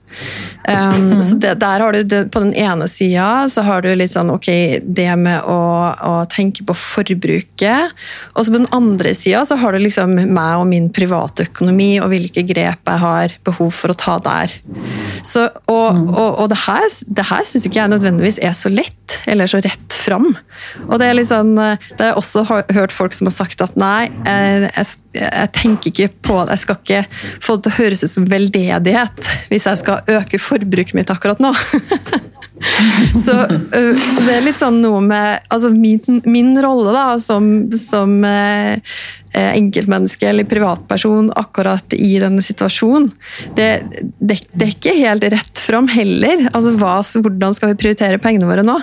Um, 0.68 1.12
mm. 1.12 1.22
så 1.24 1.36
det, 1.40 1.54
der 1.54 1.80
har 1.80 1.92
du 1.92 2.02
det, 2.04 2.18
På 2.32 2.40
den 2.40 2.52
ene 2.54 2.84
sida 2.88 3.48
så 3.48 3.64
har 3.66 3.80
du 3.82 3.88
litt 3.96 4.12
sånn 4.12 4.28
ok, 4.30 4.48
det 4.84 5.08
med 5.18 5.48
å, 5.48 5.62
å 5.96 6.12
tenke 6.30 6.66
på 6.68 6.76
forbruket. 6.76 7.96
Og 8.34 8.44
så 8.44 8.52
på 8.52 8.60
den 8.60 8.68
andre 8.76 9.14
sida 9.16 9.44
så 9.48 9.56
har 9.62 9.72
du 9.72 9.82
liksom 9.82 10.14
meg 10.20 10.60
og 10.60 10.68
min 10.68 10.90
private 10.94 11.48
økonomi 11.48 11.96
og 12.02 12.12
hvilke 12.12 12.44
grep 12.46 12.71
jeg 12.76 13.02
har 13.02 13.34
behov 13.46 13.72
for 13.76 13.92
å 13.92 13.98
ta 13.98 14.16
der. 14.22 14.54
Så, 15.26 15.46
og, 15.70 15.98
mm. 15.98 16.08
og, 16.10 16.28
og 16.42 16.50
det 16.52 16.60
her, 16.64 16.86
det 17.18 17.26
her 17.28 17.46
syns 17.48 17.68
ikke 17.68 17.80
jeg 17.80 17.92
nødvendigvis 17.92 18.40
er 18.42 18.56
så 18.56 18.72
lett, 18.72 19.18
eller 19.28 19.50
så 19.50 19.60
rett 19.62 19.96
fram. 19.96 20.30
Og 20.88 20.96
det 21.00 21.08
er 21.08 21.18
liksom, 21.18 21.54
det 21.58 22.00
har 22.00 22.12
jeg 22.12 22.18
også 22.20 22.44
hørt 22.74 22.94
folk 22.94 23.16
som 23.16 23.28
har 23.28 23.36
sagt 23.36 23.62
at 23.64 23.76
nei, 23.80 24.10
jeg, 24.26 24.68
jeg, 24.70 24.90
jeg 25.20 25.52
tenker 25.58 25.92
ikke 25.92 26.10
på 26.24 26.40
det, 26.42 26.56
jeg 26.56 26.64
skal 26.64 26.80
ikke 26.80 27.02
få 27.42 27.56
det 27.56 27.66
til 27.66 27.72
å 27.72 27.78
høres 27.78 28.04
ut 28.04 28.14
som 28.16 28.28
veldedighet 28.30 29.32
hvis 29.50 29.68
jeg 29.68 29.82
skal 29.82 30.14
øke 30.18 30.40
forbruket 30.42 30.96
mitt 30.98 31.12
akkurat 31.12 31.42
nå. 31.42 31.52
så, 33.24 33.34
så, 33.48 34.22
det 34.22 34.34
er 34.34 34.44
litt 34.44 34.58
sånn 34.58 34.80
noe 34.82 35.00
med 35.04 35.48
altså 35.52 35.72
min, 35.74 36.22
min 36.28 36.54
rolle 36.62 36.94
da, 36.94 37.06
som, 37.22 37.48
som 37.74 38.20
eh, 38.26 38.78
enkeltmenneske 39.40 40.28
eller 40.28 40.48
privatperson 40.48 41.30
akkurat 41.40 41.94
i 41.96 42.14
denne 42.20 42.44
situasjonen, 42.44 43.10
det, 43.56 43.68
det, 44.18 44.42
det 44.52 44.66
er 44.66 44.74
ikke 44.74 44.96
helt 44.98 45.28
rett 45.32 45.62
fram 45.62 45.88
heller. 45.92 46.48
Altså, 46.52 46.74
hva, 46.76 46.98
hvordan 47.00 47.56
skal 47.56 47.72
vi 47.72 47.80
prioritere 47.80 48.20
pengene 48.22 48.50
våre 48.50 48.66
nå? 48.66 48.80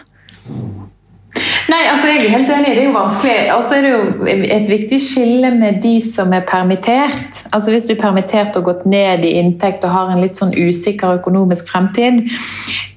Nei, 1.70 1.84
altså 1.86 2.10
jeg 2.10 2.24
er 2.26 2.32
helt 2.34 2.50
enig. 2.50 2.72
Det 2.74 2.82
er 2.82 2.88
jo 2.88 2.96
vanskelig. 2.96 3.36
Og 3.54 3.64
så 3.68 3.78
er 3.78 3.86
det 3.86 3.92
jo 3.92 4.30
et 4.56 4.70
viktig 4.70 5.00
skille 5.04 5.52
med 5.54 5.78
de 5.84 5.96
som 6.04 6.34
er 6.34 6.46
permittert. 6.48 7.44
Altså 7.54 7.72
Hvis 7.72 7.86
du 7.86 7.94
er 7.94 8.02
permittert 8.02 8.58
og 8.58 8.66
gått 8.72 8.88
ned 8.90 9.26
i 9.28 9.36
inntekt 9.42 9.86
og 9.86 9.94
har 9.94 10.14
en 10.14 10.24
litt 10.24 10.40
sånn 10.40 10.56
usikker 10.56 11.20
økonomisk 11.20 11.70
fremtid, 11.70 12.24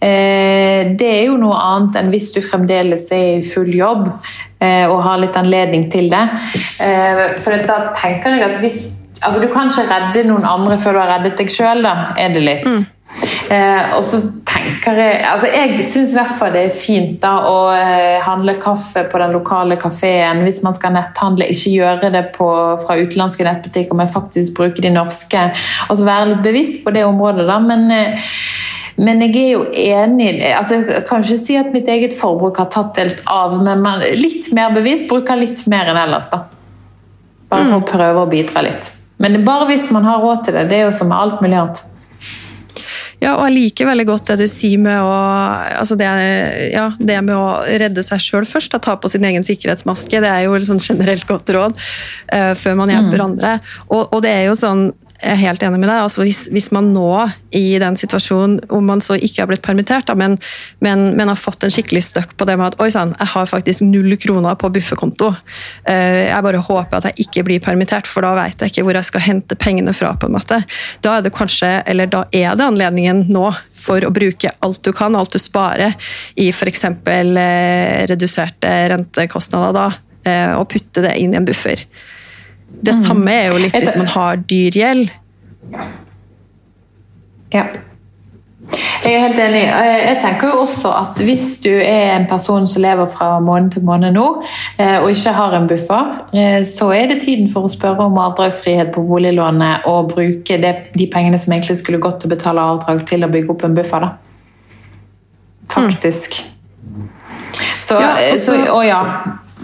eh, 0.01 0.89
det 0.97 1.11
er 1.11 1.27
jo 1.27 1.37
noe 1.41 1.59
annet 1.61 2.01
enn 2.01 2.11
hvis 2.15 2.31
du 2.33 2.41
fremdeles 2.45 3.11
er 3.12 3.43
i 3.43 3.45
full 3.47 3.69
jobb 3.77 4.09
eh, 4.09 4.89
og 4.89 5.03
har 5.05 5.21
litt 5.21 5.37
anledning 5.37 5.91
til 5.93 6.09
det. 6.12 6.25
Eh, 6.81 7.23
for 7.45 7.69
da 7.69 7.85
tenker 7.99 8.39
jeg 8.39 8.51
at 8.51 8.61
hvis 8.65 8.83
Altså, 9.23 9.39
du 9.39 9.53
kan 9.55 9.69
ikke 9.71 9.85
redde 9.87 10.25
noen 10.27 10.43
andre 10.43 10.75
før 10.83 10.97
du 10.97 10.99
har 10.99 11.11
reddet 11.12 11.37
deg 11.39 11.51
sjøl, 11.55 11.85
da, 11.87 11.93
er 12.19 12.33
det 12.35 12.41
litt. 12.43 12.65
Mm. 12.67 12.81
Eh, 13.50 13.94
og 13.96 14.04
så 14.06 14.20
tenker 14.46 14.99
Jeg 14.99 15.22
altså 15.26 15.49
jeg 15.50 15.84
syns 15.87 16.12
i 16.12 16.16
hvert 16.18 16.34
fall 16.38 16.52
det 16.54 16.62
er 16.66 16.75
fint 16.76 17.16
da 17.22 17.32
å 17.49 17.56
eh, 17.75 18.18
handle 18.22 18.54
kaffe 18.62 19.04
på 19.11 19.20
den 19.22 19.34
lokale 19.34 19.78
kafeen. 19.80 20.44
Hvis 20.46 20.62
man 20.64 20.76
skal 20.76 20.94
netthandle, 20.96 21.49
ikke 21.50 21.75
gjøre 21.76 22.12
det 22.14 22.25
på, 22.37 22.49
fra 22.84 22.99
utenlandske 23.00 23.46
nettbutikker, 23.46 23.99
men 23.99 24.11
faktisk 24.12 24.56
bruke 24.58 24.84
de 24.84 24.92
norske. 24.94 25.46
Og 25.88 25.99
så 25.99 26.08
være 26.08 26.32
litt 26.32 26.44
bevisst 26.46 26.82
på 26.84 26.94
det 26.94 27.06
området, 27.08 27.49
da. 27.49 27.58
Men 27.62 27.88
eh, 27.96 28.32
men 29.02 29.22
jeg 29.25 29.32
er 29.40 29.52
jo 29.54 29.62
enig 29.72 30.26
altså 30.52 30.76
Jeg 30.82 31.04
kan 31.08 31.22
ikke 31.25 31.38
si 31.40 31.54
at 31.56 31.70
mitt 31.72 31.88
eget 31.88 32.12
forbruk 32.12 32.58
har 32.61 32.68
tatt 32.70 32.99
helt 33.00 33.22
av, 33.30 33.56
men 33.64 33.80
man, 33.80 34.04
litt 34.14 34.50
mer 34.52 34.75
bevisst 34.75 35.08
bruker 35.11 35.40
litt 35.40 35.64
mer 35.72 35.88
enn 35.90 36.00
ellers. 36.04 36.28
da. 36.32 36.44
Bare 37.49 37.68
for 37.68 37.78
å 37.78 37.82
mm. 37.82 37.88
prøve 37.88 38.25
å 38.25 38.28
bidra 38.30 38.64
litt. 38.68 38.92
Men 39.22 39.40
bare 39.46 39.68
hvis 39.70 39.88
man 39.94 40.06
har 40.08 40.20
råd 40.22 40.44
til 40.46 40.58
det. 40.58 40.68
Det 40.70 40.78
er 40.78 40.87
jo 40.87 40.94
som 40.96 41.11
med 41.12 41.18
alt 41.18 41.42
mulig 41.44 41.58
annet. 41.58 41.82
Ja, 43.23 43.37
og 43.37 43.45
jeg 43.47 43.55
liker 43.55 43.87
veldig 43.87 44.07
godt 44.09 44.33
det 44.33 44.41
du 44.41 44.49
sier 44.50 44.81
med 44.83 44.99
å, 44.99 45.12
altså 45.79 45.95
det, 45.99 46.09
ja, 46.73 46.88
det 46.99 47.21
med 47.23 47.37
å 47.37 47.62
redde 47.62 48.02
seg 48.02 48.23
sjøl 48.25 48.47
først. 48.49 48.75
Ta 48.83 48.97
på 48.99 49.11
sin 49.12 49.23
egen 49.29 49.47
sikkerhetsmaske. 49.47 50.23
Det 50.25 50.31
er 50.31 50.47
jo 50.49 50.57
et 50.59 50.67
sånn 50.67 50.83
generelt 50.83 51.26
godt 51.29 51.52
råd 51.55 51.79
uh, 51.79 52.52
før 52.59 52.81
man 52.81 52.91
hjelper 52.91 53.21
mm. 53.21 53.26
andre. 53.29 53.52
Og, 53.87 54.02
og, 54.09 54.19
det 54.25 54.33
er 54.35 54.49
jo 54.49 54.59
sånn 54.59 54.88
jeg 55.23 55.37
er 55.37 55.38
helt 55.38 55.62
enig 55.62 55.79
med 55.79 55.87
deg. 55.87 56.02
Altså 56.02 56.25
hvis, 56.26 56.47
hvis, 56.50 56.71
man 56.75 56.91
nå 56.95 57.09
i 57.55 57.79
den 57.79 57.97
situasjonen, 57.99 58.59
om 58.75 58.87
man 58.91 59.02
så 59.05 59.14
ikke 59.14 59.45
har 59.45 59.50
blitt 59.50 59.62
permittert, 59.64 60.09
da, 60.09 60.17
men, 60.19 60.35
men, 60.83 61.12
men, 61.17 61.31
har 61.31 61.38
fått 61.38 61.62
en 61.62 61.73
skikkelig 61.73 62.02
støkk 62.09 62.35
på 62.38 62.47
det 62.49 62.57
med 62.59 62.73
at 62.73 62.79
oi 62.83 62.88
sann, 62.95 63.14
jeg 63.21 63.31
har 63.35 63.50
faktisk 63.50 63.87
null 63.87 64.17
kroner 64.21 64.59
på 64.59 64.71
bufferkonto. 64.75 65.31
Eh, 65.88 66.29
jeg 66.33 66.47
bare 66.47 66.62
håper 66.67 66.99
at 66.99 67.11
jeg 67.11 67.29
ikke 67.29 67.47
blir 67.47 67.62
permittert, 67.62 68.11
for 68.11 68.26
da 68.26 68.35
vet 68.41 68.64
jeg 68.64 68.73
ikke 68.73 68.87
hvor 68.88 68.99
jeg 68.99 69.11
skal 69.12 69.26
hente 69.29 69.59
pengene 69.59 69.95
fra. 69.97 70.14
på 70.19 70.26
en 70.29 70.35
måte. 70.35 70.62
Da 71.05 71.17
er 71.17 71.26
det 71.26 71.35
kanskje, 71.37 71.71
eller 71.87 72.11
da 72.11 72.25
er 72.33 72.57
det 72.59 72.67
anledningen 72.67 73.26
nå 73.33 73.47
for 73.79 74.02
å 74.05 74.11
bruke 74.14 74.50
alt 74.62 74.83
du 74.83 74.93
kan, 74.97 75.14
alt 75.19 75.35
du 75.35 75.41
sparer, 75.43 75.95
i 76.35 76.50
f.eks. 76.50 76.85
Eh, 76.88 78.02
reduserte 78.11 78.75
rentekostnader, 78.91 79.79
da, 79.79 79.87
eh, 80.26 80.50
og 80.59 80.67
putte 80.73 81.07
det 81.07 81.14
inn 81.23 81.37
i 81.37 81.41
en 81.41 81.47
buffer. 81.47 81.87
Det 82.83 82.95
mm. 82.95 83.02
samme 83.05 83.35
er 83.35 83.51
jo 83.53 83.61
litt 83.61 83.77
hvis 83.77 83.99
man 84.01 84.11
har 84.14 84.40
dyr 84.49 84.79
gjeld. 84.79 85.11
Ja. 87.53 87.64
Jeg 89.03 89.14
er 89.14 89.22
helt 89.25 89.38
enig. 89.42 89.62
Jeg 89.66 90.18
tenker 90.22 90.53
jo 90.53 90.61
også 90.62 90.90
at 90.94 91.18
Hvis 91.27 91.57
du 91.64 91.70
er 91.70 92.12
en 92.14 92.27
person 92.31 92.66
som 92.70 92.83
lever 92.83 93.07
fra 93.11 93.40
måned 93.42 93.72
til 93.75 93.85
måned 93.85 94.14
nå, 94.14 94.27
eh, 94.79 95.03
og 95.03 95.11
ikke 95.11 95.33
har 95.35 95.57
en 95.59 95.66
buffer, 95.68 96.12
eh, 96.33 96.62
så 96.66 96.92
er 96.94 97.11
det 97.11 97.22
tiden 97.25 97.51
for 97.51 97.66
å 97.66 97.72
spørre 97.72 98.07
om 98.07 98.18
avdragsfrihet 98.22 98.92
på 98.94 99.03
boliglånet 99.07 99.88
og 99.90 100.12
bruke 100.14 100.61
det, 100.62 100.75
de 100.94 101.09
pengene 101.12 101.38
som 101.38 101.53
egentlig 101.53 101.81
skulle 101.83 102.01
gått 102.03 102.20
til 102.22 102.31
å 102.31 102.37
betale 102.37 102.68
avdrag, 102.75 103.03
til 103.07 103.27
å 103.27 103.31
bygge 103.33 103.51
opp 103.51 103.64
en 103.64 103.75
buffer. 103.75 104.07
da. 104.07 104.12
Faktisk. 105.75 106.44
Så, 107.81 107.98
ja, 107.98 108.14
også, 108.33 108.44
så, 108.44 108.72
og 108.72 108.87
ja. 108.87 109.03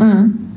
Mm. 0.00 0.47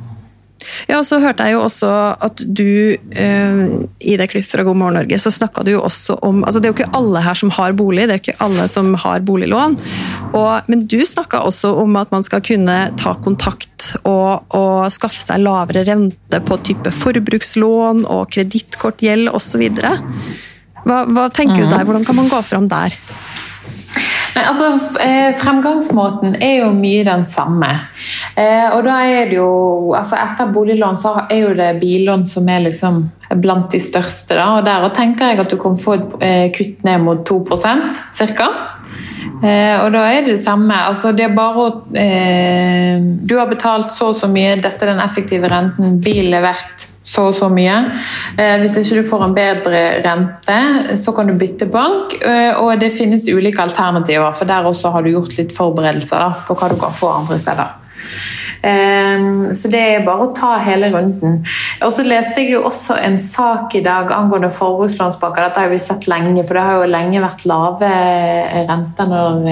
Ja, 0.89 0.99
og 0.99 1.05
så 1.07 1.19
hørte 1.21 1.45
jeg 1.47 1.55
jo 1.55 1.63
også 1.65 1.89
at 2.27 2.43
du 2.45 2.95
eh, 2.95 3.62
i 3.99 4.17
det 4.19 4.27
klippet 4.31 4.51
fra 4.51 4.65
God 4.67 4.79
morgen 4.79 4.99
Norge, 4.99 5.19
så 5.21 5.31
snakka 5.34 5.65
du 5.65 5.73
jo 5.75 5.84
også 5.88 6.17
om 6.25 6.43
altså 6.45 6.62
Det 6.62 6.69
er 6.69 6.73
jo 6.73 6.77
ikke 6.79 6.97
alle 6.97 7.23
her 7.25 7.38
som 7.38 7.53
har 7.55 7.75
bolig, 7.77 8.07
det 8.07 8.15
er 8.15 8.19
jo 8.19 8.25
ikke 8.25 8.45
alle 8.47 8.67
som 8.71 8.93
har 9.03 9.25
boliglån. 9.27 9.77
Og, 10.31 10.71
men 10.71 10.86
du 10.91 10.99
snakka 11.07 11.43
også 11.47 11.73
om 11.81 11.97
at 11.99 12.12
man 12.13 12.25
skal 12.27 12.43
kunne 12.45 12.77
ta 12.99 13.15
kontakt 13.23 13.91
og, 14.03 14.47
og 14.55 14.91
skaffe 14.93 15.23
seg 15.23 15.43
lavere 15.43 15.86
rente 15.88 16.41
på 16.45 16.60
type 16.65 16.93
forbrukslån 17.01 18.05
og 18.05 18.29
kredittkortgjeld 18.34 19.31
osv. 19.34 19.67
Hva, 20.81 21.03
hva 21.05 21.27
tenker 21.34 21.65
du 21.65 21.69
der? 21.69 21.86
Hvordan 21.86 22.07
kan 22.07 22.17
man 22.17 22.31
gå 22.31 22.41
fram 22.45 22.69
der? 22.71 22.95
Nei, 24.36 24.44
altså, 24.48 24.98
eh, 25.04 25.34
Fremgangsmåten 25.36 26.36
er 26.39 26.62
jo 26.62 26.72
mye 26.76 27.04
den 27.04 27.26
samme. 27.28 27.70
Eh, 28.36 28.67
og 28.72 28.86
da 28.86 29.02
er 29.04 29.30
det 29.30 29.36
jo 29.36 29.91
altså 29.98 30.15
Etter 30.22 30.52
boliglån 30.54 31.00
så 31.00 31.15
er 31.26 31.41
jo 31.41 31.56
det 31.58 31.74
billån 31.82 32.24
som 32.30 32.48
er 32.50 32.63
liksom 32.70 33.02
blant 33.41 33.72
de 33.72 33.82
største. 33.84 34.36
Da, 34.38 34.58
og 34.58 34.65
Der 34.65 34.88
tenker 34.96 35.34
jeg 35.34 35.41
at 35.44 35.52
du 35.52 35.58
kan 35.60 35.76
få 35.78 35.98
et 35.98 36.13
eh, 36.22 36.46
kutt 36.56 36.84
ned 36.88 37.04
mot 37.04 37.26
2 37.28 37.44
ca. 37.58 38.48
Eh, 39.41 39.76
og 39.82 39.91
da 39.91 40.06
er 40.06 40.22
det 40.22 40.38
det 40.38 40.44
samme. 40.44 40.78
Altså, 40.88 41.12
det 41.17 41.26
er 41.26 41.36
bare 41.36 41.65
å 41.65 41.70
eh, 41.98 43.02
Du 43.02 43.38
har 43.39 43.50
betalt 43.50 43.91
så 43.91 44.12
og 44.12 44.15
så 44.15 44.30
mye, 44.32 44.56
dette 44.62 44.86
er 44.86 44.94
den 44.94 45.04
effektive 45.04 45.50
renten, 45.52 46.00
bilen 46.04 46.38
er 46.38 46.46
verdt 46.46 46.90
så 47.03 47.25
og 47.31 47.35
så 47.35 47.49
mye. 47.49 47.77
Eh, 48.37 48.57
hvis 48.61 48.77
ikke 48.81 49.01
du 49.01 49.09
får 49.09 49.25
en 49.25 49.35
bedre 49.35 49.83
rente, 50.05 50.97
så 51.01 51.13
kan 51.15 51.29
du 51.29 51.37
bytte 51.37 51.67
bank. 51.71 52.15
Eh, 52.21 52.57
og 52.61 52.79
det 52.81 52.93
finnes 52.93 53.29
ulike 53.29 53.61
alternativer, 53.63 54.31
for 54.37 54.49
der 54.49 54.69
også 54.69 54.93
har 54.93 55.03
du 55.03 55.13
gjort 55.15 55.37
litt 55.39 55.55
forberedelser 55.55 56.43
på 56.47 56.57
hva 56.57 56.69
du 56.71 56.77
kan 56.79 56.93
få 56.93 57.13
andre 57.21 57.39
steder. 57.41 57.77
Eh, 58.61 59.25
så 59.57 59.71
det 59.73 59.81
er 59.81 60.05
bare 60.05 60.27
å 60.27 60.33
ta 60.37 60.53
hele 60.61 60.91
runden. 60.93 61.39
Og 61.81 61.93
så 61.95 62.05
leste 62.05 62.43
jeg 62.43 62.53
jo 62.53 62.65
også 62.69 62.99
en 63.01 63.17
sak 63.21 63.73
i 63.79 63.85
dag 63.85 64.13
angående 64.13 64.51
forbrukslånsbanker. 64.53 65.47
Dette 65.47 65.65
har 65.65 65.73
vi 65.73 65.81
sett 65.81 66.05
lenge, 66.11 66.45
for 66.45 66.59
det 66.59 66.67
har 66.67 66.83
jo 66.83 66.91
lenge 66.91 67.25
vært 67.25 67.47
lave 67.49 67.89
renter 68.69 69.09
når 69.09 69.49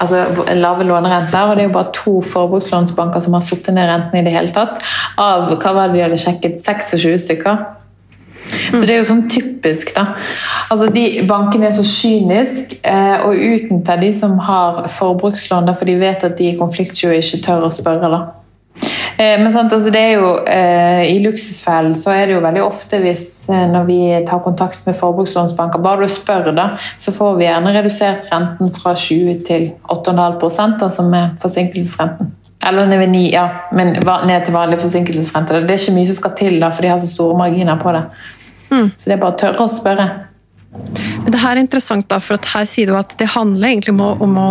altså 0.00 0.44
lave 0.54 0.84
lånerenter. 0.84 1.42
og 1.42 1.56
Det 1.56 1.64
er 1.64 1.68
jo 1.68 1.76
bare 1.78 1.94
to 1.94 2.20
forbrukslånsbanker 2.20 3.20
som 3.20 3.36
har 3.36 3.44
satt 3.46 3.72
ned 3.74 3.88
renten 3.88 4.20
i 4.20 4.24
det 4.26 4.34
hele 4.34 4.52
tatt. 4.52 4.82
Av 5.18 5.48
hva 5.52 5.72
var 5.72 5.88
det 5.88 5.98
de 5.98 6.04
hadde 6.06 6.20
sjekket? 6.20 6.60
26 6.62 7.18
stykker. 7.28 7.64
Så 8.46 8.84
det 8.86 8.94
er 8.94 9.00
jo 9.00 9.08
sånn 9.08 9.24
typisk, 9.30 9.90
da. 9.96 10.12
Altså, 10.70 10.88
de 10.94 11.24
Bankene 11.26 11.66
er 11.66 11.74
så 11.74 11.82
kyniske 11.86 12.78
eh, 12.86 13.24
og 13.26 13.34
utnytter 13.34 13.98
de 14.00 14.12
som 14.14 14.36
har 14.46 14.84
forbrukslån, 14.92 15.66
da, 15.66 15.74
for 15.74 15.88
de 15.88 15.96
vet 15.98 16.22
at 16.26 16.36
de 16.38 16.52
i 16.52 16.58
konfliktsky 16.58 17.10
ikke 17.16 17.42
tør 17.46 17.66
å 17.66 17.72
spørre. 17.74 18.10
da. 18.12 18.20
Eh, 19.18 19.40
men 19.40 19.52
sant, 19.52 19.72
altså 19.72 19.90
det 19.92 20.00
er 20.00 20.18
jo, 20.18 20.30
eh, 20.44 21.02
I 21.14 21.18
luksusfellen 21.24 21.94
så 21.96 22.12
er 22.12 22.26
det 22.28 22.36
jo 22.36 22.42
veldig 22.44 22.62
ofte 22.66 23.00
hvis 23.00 23.24
eh, 23.48 23.64
når 23.70 23.86
vi 23.88 23.98
tar 24.28 24.42
kontakt 24.44 24.84
med 24.86 24.98
forbrukslånsbanker, 24.98 25.80
bare 25.80 26.04
du 26.04 26.12
spør, 26.12 26.50
da, 26.56 26.68
så 27.00 27.14
får 27.16 27.38
vi 27.38 27.46
gjerne 27.46 27.72
redusert 27.78 28.28
renten 28.32 28.74
fra 28.76 28.92
20 28.92 29.40
til 29.48 29.70
8,5% 29.88 30.88
som 30.92 31.16
er 31.16 31.32
forsinkelsesrenten. 31.40 32.34
Eller 32.66 32.88
ned, 32.90 33.08
9, 33.08 33.24
ja, 33.30 33.46
men 33.72 33.94
ned 33.96 34.44
til 34.44 34.56
vanlig 34.56 34.80
forsinkelsesrente. 34.82 35.62
Det 35.64 35.70
er 35.76 35.80
ikke 35.80 35.96
mye 35.96 36.08
som 36.10 36.20
skal 36.20 36.36
til, 36.36 36.60
da, 36.60 36.72
for 36.74 36.84
de 36.84 36.92
har 36.92 37.00
så 37.00 37.08
store 37.08 37.38
marginer 37.38 37.78
på 37.80 37.92
det. 37.94 38.02
Mm. 38.72 38.88
Så 38.96 39.06
det 39.06 39.14
er 39.16 39.22
bare 39.22 39.36
å 39.36 39.40
tørre 39.40 39.64
å 39.64 39.70
spørre. 39.70 40.08
Men 41.24 41.34
det 41.34 41.40
her 41.42 41.56
er 41.56 41.62
interessant, 41.62 42.06
da, 42.10 42.20
for 42.22 42.38
her 42.52 42.66
sier 42.68 42.90
du 42.90 42.96
at 42.98 43.16
det 43.20 43.28
handler 43.32 43.72
egentlig 43.72 43.94
om 43.96 44.02
å, 44.04 44.10
om, 44.22 44.36
å, 44.38 44.50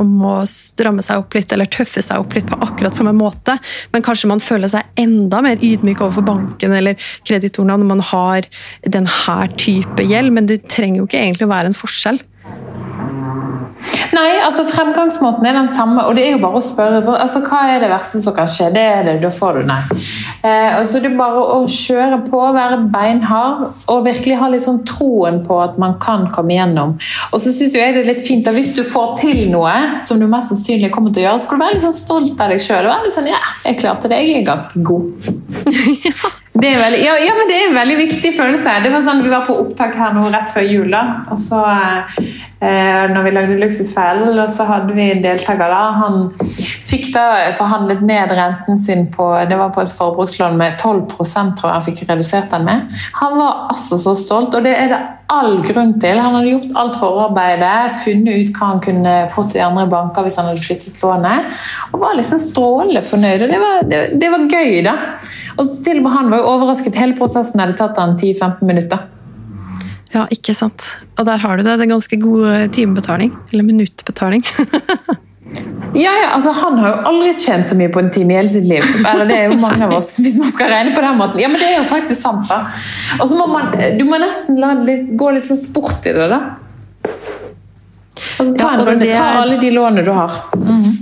om 0.00 0.14
å, 0.30 0.34
stramme 0.48 1.04
seg 1.04 1.20
opp 1.20 1.36
litt, 1.36 1.52
eller 1.52 1.68
tøffe 1.68 2.02
seg 2.04 2.22
opp 2.22 2.36
litt 2.36 2.48
på 2.48 2.58
akkurat 2.64 2.96
samme 2.96 3.12
måte. 3.16 3.58
Men 3.92 4.06
kanskje 4.06 4.30
man 4.30 4.42
føler 4.44 4.72
seg 4.72 4.88
enda 5.00 5.42
mer 5.44 5.60
ydmyk 5.60 6.00
overfor 6.00 6.26
banken 6.30 6.74
eller 6.76 7.10
kreditorene 7.28 7.76
når 7.82 7.90
man 7.92 8.04
har 8.12 8.48
denne 8.86 9.38
type 9.60 10.08
gjeld, 10.08 10.32
men 10.36 10.48
det 10.48 10.62
trenger 10.70 11.02
jo 11.02 11.10
ikke 11.10 11.20
egentlig 11.20 11.48
å 11.50 11.54
være 11.54 11.72
en 11.72 11.80
forskjell. 11.80 12.22
Nei, 14.14 14.40
altså 14.42 14.64
fremgangsmåten 14.68 15.46
er 15.46 15.56
den 15.56 15.70
samme, 15.74 16.04
og 16.06 16.16
det 16.16 16.24
er 16.26 16.34
jo 16.34 16.42
bare 16.42 16.60
å 16.60 16.64
spørre 16.64 17.00
så, 17.04 17.14
altså, 17.20 17.42
hva 17.46 17.62
er 17.74 17.82
det 17.82 17.90
verste 17.92 18.20
som 18.22 18.34
kan 18.36 18.48
skje. 18.50 18.70
Det 18.74 18.82
er 18.82 19.04
det, 19.06 19.16
da 19.22 19.30
får 19.34 19.60
du 19.60 19.70
nei. 19.70 19.80
Eh, 20.46 20.78
og 20.78 20.86
så 20.88 21.02
det 21.02 21.10
er 21.12 21.18
bare 21.18 21.44
å 21.56 21.60
kjøre 21.70 22.20
på, 22.26 22.42
være 22.56 22.80
beinhard 22.92 23.66
og 23.92 24.04
virkelig 24.06 24.38
ha 24.40 24.50
litt 24.52 24.64
sånn 24.64 24.82
troen 24.88 25.40
på 25.46 25.60
at 25.62 25.78
man 25.82 25.96
kan 26.02 26.28
komme 26.34 26.56
igjennom. 26.56 26.96
Og 27.30 27.38
så 27.42 27.54
syns 27.54 27.76
jeg 27.76 27.94
det 27.96 28.04
er 28.04 28.10
litt 28.10 28.24
fint 28.24 28.48
at 28.50 28.56
hvis 28.56 28.74
du 28.76 28.82
får 28.86 29.14
til 29.22 29.46
noe 29.52 29.74
som 30.06 30.20
du 30.20 30.26
mest 30.30 30.52
sannsynlig 30.52 30.92
kommer 30.94 31.14
til 31.14 31.24
å 31.24 31.28
gjøre, 31.28 31.40
så 31.40 31.48
skal 31.48 31.60
du 31.60 31.64
være 31.66 31.78
litt 31.78 31.86
sånn 31.86 31.98
stolt 32.00 32.44
av 32.44 32.54
deg 32.54 32.66
sjøl. 32.66 32.90
Sånn, 33.14 33.30
ja, 33.30 33.40
jeg 33.66 33.80
klarte 33.80 34.10
det, 34.10 34.22
jeg 34.26 34.42
er 34.42 34.50
ganske 34.50 34.84
god. 34.84 36.36
Det 36.60 36.68
er 36.68 36.76
veldig, 36.76 36.98
ja, 37.00 37.14
ja, 37.22 37.34
men 37.38 37.48
det 37.48 37.56
er 37.56 37.68
en 37.70 37.76
veldig 37.78 37.96
viktig 37.96 38.30
følelse. 38.36 38.72
Det 38.84 38.90
var 38.92 39.04
sånn, 39.06 39.22
Vi 39.24 39.30
var 39.32 39.46
på 39.46 39.54
opptak 39.62 39.94
her 39.96 40.12
nå 40.12 40.26
rett 40.28 40.50
før 40.52 40.66
jul. 40.68 40.90
da, 40.92 41.22
og 41.32 41.38
så 41.40 41.60
eh, 41.64 42.18
når 42.60 43.22
vi 43.24 43.30
lagde 43.32 43.54
Luksusfellen, 43.56 44.34
og 44.36 44.50
så 44.52 44.66
hadde 44.68 44.92
vi 44.92 45.06
en 45.14 45.22
deltaker 45.24 45.70
da. 45.72 45.84
Han 45.96 46.26
fikk 46.90 47.06
da 47.14 47.24
forhandlet 47.56 48.02
ned 48.04 48.34
renten 48.36 48.78
sin 48.78 49.06
på 49.12 49.30
det 49.48 49.56
var 49.56 49.70
på 49.72 49.84
et 49.84 49.94
forbrukslån 49.94 50.58
med 50.60 50.76
12% 50.76 51.54
tror 51.56 51.70
jeg 51.70 51.76
han 51.78 51.86
fikk 51.86 52.02
redusert 52.10 52.50
den 52.52 52.66
med. 52.68 52.98
Han 53.20 53.38
var 53.38 53.70
altså 53.72 53.96
så 54.02 54.12
stolt, 54.18 54.54
og 54.58 54.66
det 54.66 54.74
er 54.76 54.92
det 54.92 55.00
all 55.30 55.60
grunn 55.64 55.94
til. 56.02 56.18
Han 56.18 56.34
hadde 56.36 56.50
gjort 56.52 56.76
alt 56.82 56.98
forarbeidet, 57.00 58.00
funnet 58.04 58.40
ut 58.42 58.58
hva 58.58 58.72
han 58.72 58.82
kunne 58.84 59.14
fått 59.32 59.56
i 59.56 59.62
andre 59.64 59.86
banker 59.90 60.26
hvis 60.26 60.36
han 60.40 60.50
hadde 60.50 60.64
flyttet 60.64 60.98
lånet, 61.04 61.62
og 61.92 62.02
var 62.02 62.18
liksom 62.18 62.42
strålende 62.42 63.04
fornøyd. 63.06 63.46
og 63.46 63.54
det 63.54 63.62
var, 63.62 63.86
det, 63.92 64.02
det 64.20 64.32
var 64.34 64.50
gøy, 64.50 64.82
da. 64.84 64.96
Og 65.56 65.64
med 65.64 66.12
han 66.16 66.30
var 66.32 66.42
jo 66.42 66.52
overrasket. 66.56 66.98
Hele 66.98 67.16
prosessen 67.16 67.62
hadde 67.62 67.78
tatt 67.78 67.98
han 68.00 68.18
10-15 68.18 68.66
minutter. 68.66 69.08
Ja, 70.10 70.26
ikke 70.34 70.54
sant. 70.58 70.84
Og 71.18 71.26
der 71.28 71.38
har 71.42 71.56
du 71.56 71.62
det. 71.62 71.76
Det 71.78 71.86
er 71.86 71.92
ganske 71.92 72.18
god 72.20 72.70
timebetaling. 72.74 73.34
Eller 73.52 73.66
minuttbetaling. 73.66 74.42
ja, 76.04 76.10
ja, 76.10 76.30
altså 76.34 76.50
Han 76.52 76.78
har 76.78 76.94
jo 76.94 77.10
aldri 77.10 77.34
tjent 77.38 77.68
så 77.68 77.78
mye 77.78 77.92
på 77.94 78.02
en 78.02 78.10
time 78.14 78.34
i 78.34 78.40
hele 78.40 78.50
sitt 78.50 78.66
liv. 78.66 78.86
Eller 79.04 79.30
det 79.30 79.36
er 79.36 79.52
jo 79.52 79.60
mange 79.62 79.86
av 79.86 79.94
oss, 80.00 80.16
hvis 80.22 80.38
man 80.42 80.50
skal 80.50 80.72
regne 80.74 80.94
på 80.96 81.04
den 81.04 81.20
måten. 81.20 81.42
Ja, 81.42 81.50
men 81.52 81.62
det 81.62 81.68
er 81.70 81.78
jo 81.78 81.86
faktisk 81.90 82.22
sant, 82.22 82.50
da. 82.50 82.64
Og 83.20 83.28
så 83.30 83.38
må 83.38 83.46
man 83.52 83.70
Du 83.98 84.04
må 84.08 84.18
nesten 84.22 84.58
la 84.60 84.74
det 84.82 85.02
gå 85.20 85.30
litt 85.36 85.46
sånn 85.46 85.60
sport 85.60 86.10
i 86.10 86.16
det, 86.16 86.26
da. 86.32 86.42
Altså, 88.40 88.54
ta, 88.56 88.74
en, 88.90 89.00
ta 89.04 89.28
alle 89.42 89.60
de 89.60 89.70
lånene 89.72 90.02
du 90.04 90.10
har. 90.16 90.32
Mm 90.56 90.82
-hmm. 90.82 91.00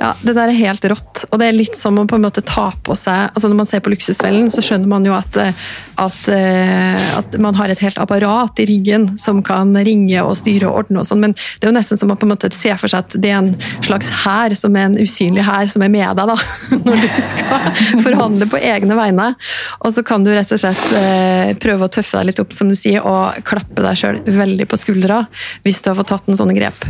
Ja, 0.00 0.14
Det 0.22 0.32
der 0.32 0.48
er 0.48 0.56
helt 0.56 0.84
rått. 0.84 1.24
Og 1.30 1.38
det 1.38 1.48
er 1.48 1.56
litt 1.56 1.76
som 1.76 1.98
å 1.98 2.06
på 2.06 2.18
en 2.18 2.24
måte 2.24 2.44
ta 2.46 2.70
på 2.84 2.96
seg 2.98 3.30
altså 3.34 3.48
Når 3.48 3.56
man 3.56 3.66
ser 3.66 3.80
på 3.80 3.90
Luksusfellen, 3.90 4.50
så 4.50 4.62
skjønner 4.64 4.90
man 4.90 5.06
jo 5.06 5.14
at, 5.16 5.36
eh, 5.36 5.52
at, 5.98 6.18
eh, 6.32 7.18
at, 7.18 7.36
man 7.42 7.56
har 7.58 7.70
et 7.72 7.80
helt 7.82 7.98
apparat 8.00 8.60
i 8.62 8.66
ryggen 8.68 9.10
som 9.20 9.42
kan 9.44 9.74
ringe 9.86 10.22
og 10.22 10.36
styre 10.38 10.68
og 10.68 10.82
ordne 10.82 11.02
og 11.02 11.08
sånn, 11.08 11.22
men 11.26 11.34
det 11.34 11.66
er 11.66 11.72
jo 11.72 11.76
nesten 11.76 12.00
som 12.00 12.10
man 12.12 12.18
på 12.20 12.28
en 12.28 12.34
måte 12.34 12.50
ser 12.54 12.78
for 12.80 12.90
seg 12.90 13.06
at 13.06 13.16
det 13.18 13.32
er 13.32 13.40
en 13.40 13.52
slags 13.84 14.10
hær, 14.24 14.54
som 14.58 14.76
er 14.78 14.88
en 14.88 14.98
usynlig 15.00 15.46
hær, 15.46 15.70
som 15.70 15.84
er 15.84 15.92
med 15.92 16.06
deg 16.20 16.32
da, 16.32 16.36
når 16.86 17.04
du 17.04 17.08
skal 17.30 17.80
forhandle 18.06 18.50
på 18.50 18.62
egne 18.62 18.98
vegne. 18.98 19.30
Og 19.82 19.94
så 19.94 20.04
kan 20.06 20.26
du 20.26 20.32
rett 20.34 20.54
og 20.54 20.62
slett 20.62 20.84
eh, 20.98 21.54
prøve 21.60 21.88
å 21.88 21.92
tøffe 21.98 22.20
deg 22.20 22.30
litt 22.30 22.42
opp, 22.44 22.54
som 22.54 22.70
du 22.70 22.76
sier, 22.78 23.02
og 23.06 23.42
klappe 23.48 23.84
deg 23.84 23.98
sjøl 23.98 24.22
veldig 24.26 24.68
på 24.68 24.78
skuldra 24.80 25.24
hvis 25.64 25.82
du 25.82 25.90
har 25.90 25.98
fått 25.98 26.12
tatt 26.14 26.30
noen 26.30 26.40
sånne 26.40 26.56
grep. 26.58 26.86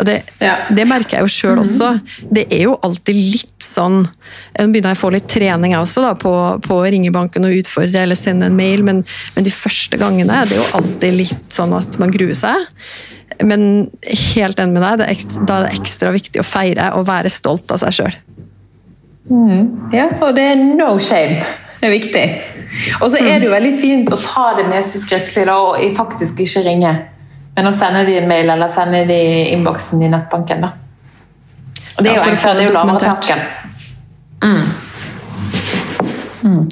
Og 0.00 0.08
det, 0.08 0.16
ja. 0.42 0.56
det 0.74 0.84
merker 0.90 1.18
jeg 1.18 1.26
jo 1.26 1.32
sjøl 1.32 1.56
mhm. 1.58 1.62
også. 1.62 1.90
Det 2.34 2.46
er 2.50 2.64
jo 2.66 2.76
alltid 2.82 3.18
litt 3.18 3.64
sånn 3.64 4.02
Nå 4.04 4.66
begynner 4.70 4.92
jeg 4.92 4.98
å 4.98 5.00
få 5.00 5.10
litt 5.14 5.26
trening 5.30 5.72
jeg 5.74 5.82
også 5.82 6.02
da, 6.04 6.12
på, 6.18 6.32
på 6.62 6.76
å 6.78 6.84
ringe 6.90 7.12
banken 7.14 7.46
og 7.46 7.56
utfordre 7.58 8.04
eller 8.04 8.18
sende 8.18 8.46
en 8.50 8.58
mail, 8.58 8.84
men, 8.86 9.00
men 9.34 9.46
de 9.46 9.52
første 9.54 9.98
gangene 9.98 10.36
det 10.46 10.56
er 10.56 10.60
jo 10.60 10.68
alltid 10.78 11.16
litt 11.18 11.54
sånn 11.54 11.74
at 11.74 11.98
man 12.02 12.12
gruer 12.14 12.36
seg. 12.38 12.68
Men 13.42 13.88
helt 14.04 14.60
enig 14.62 14.76
med 14.76 14.84
deg, 14.84 15.08
ekstra, 15.10 15.46
da 15.48 15.56
er 15.58 15.66
det 15.66 15.80
ekstra 15.80 16.12
viktig 16.14 16.42
å 16.42 16.46
feire 16.46 16.92
og 16.98 17.08
være 17.08 17.32
stolt 17.32 17.70
av 17.74 17.82
seg 17.82 17.96
sjøl. 17.98 18.18
Mm. 19.30 19.90
Ja, 19.94 20.10
og 20.20 20.34
det 20.36 20.44
er 20.52 20.60
no 20.60 20.92
shame. 21.02 21.40
Det 21.80 21.88
er 21.88 21.94
viktig. 21.94 22.24
Og 23.00 23.10
så 23.12 23.18
er 23.20 23.38
det 23.38 23.48
jo 23.48 23.54
veldig 23.54 23.74
fint 23.78 24.12
å 24.12 24.20
ta 24.20 24.52
det 24.58 24.68
med 24.70 24.86
seg 24.86 25.02
skriftlig 25.04 25.46
da, 25.48 25.58
og 25.58 25.98
faktisk 25.98 26.40
ikke 26.44 26.64
ringe. 26.66 26.94
Men 27.54 27.70
å 27.70 27.74
sende 27.74 28.04
de 28.08 28.16
en 28.18 28.28
mail 28.28 28.50
eller 28.50 28.72
sende 28.72 29.04
de 29.08 29.20
innboksen 29.54 30.02
i 30.02 30.10
nettbanken, 30.12 30.64
da. 30.66 30.72
Og 31.94 32.02
det 32.02 32.10
er 32.10 32.16
jo 32.16 32.22
ja, 32.24 32.30
enklere, 32.32 32.56
det 32.58 32.64
er 32.64 32.68
jo 32.68 32.74
lavere 32.74 33.02
terskel. 33.04 33.44
Mm. 34.44 34.64
Mm. 36.44 36.64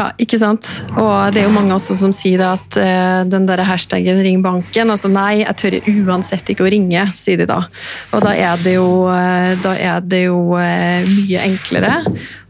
Ja, 0.00 0.06
ikke 0.22 0.38
sant. 0.40 0.66
Og 0.96 1.12
det 1.34 1.42
er 1.42 1.46
jo 1.46 1.52
mange 1.52 1.74
også 1.76 1.94
som 1.98 2.12
sier 2.14 2.40
at 2.46 2.78
uh, 2.80 3.20
den 3.28 3.44
der 3.48 3.60
hashtaggen 3.68 4.22
'ring 4.24 4.40
banken' 4.42 4.90
altså 4.90 5.10
Nei, 5.12 5.42
jeg 5.42 5.56
tør 5.60 5.76
uansett 6.08 6.50
ikke 6.50 6.64
å 6.64 6.72
ringe, 6.72 7.04
sier 7.14 7.36
de 7.42 7.46
da. 7.50 7.60
Og 8.16 8.24
da 8.24 8.32
er 8.32 8.56
det 8.64 8.78
jo, 8.78 8.88
uh, 9.12 9.52
da 9.60 9.76
er 9.76 10.00
det 10.00 10.24
jo 10.24 10.40
uh, 10.56 11.04
mye 11.04 11.44
enklere, 11.44 12.00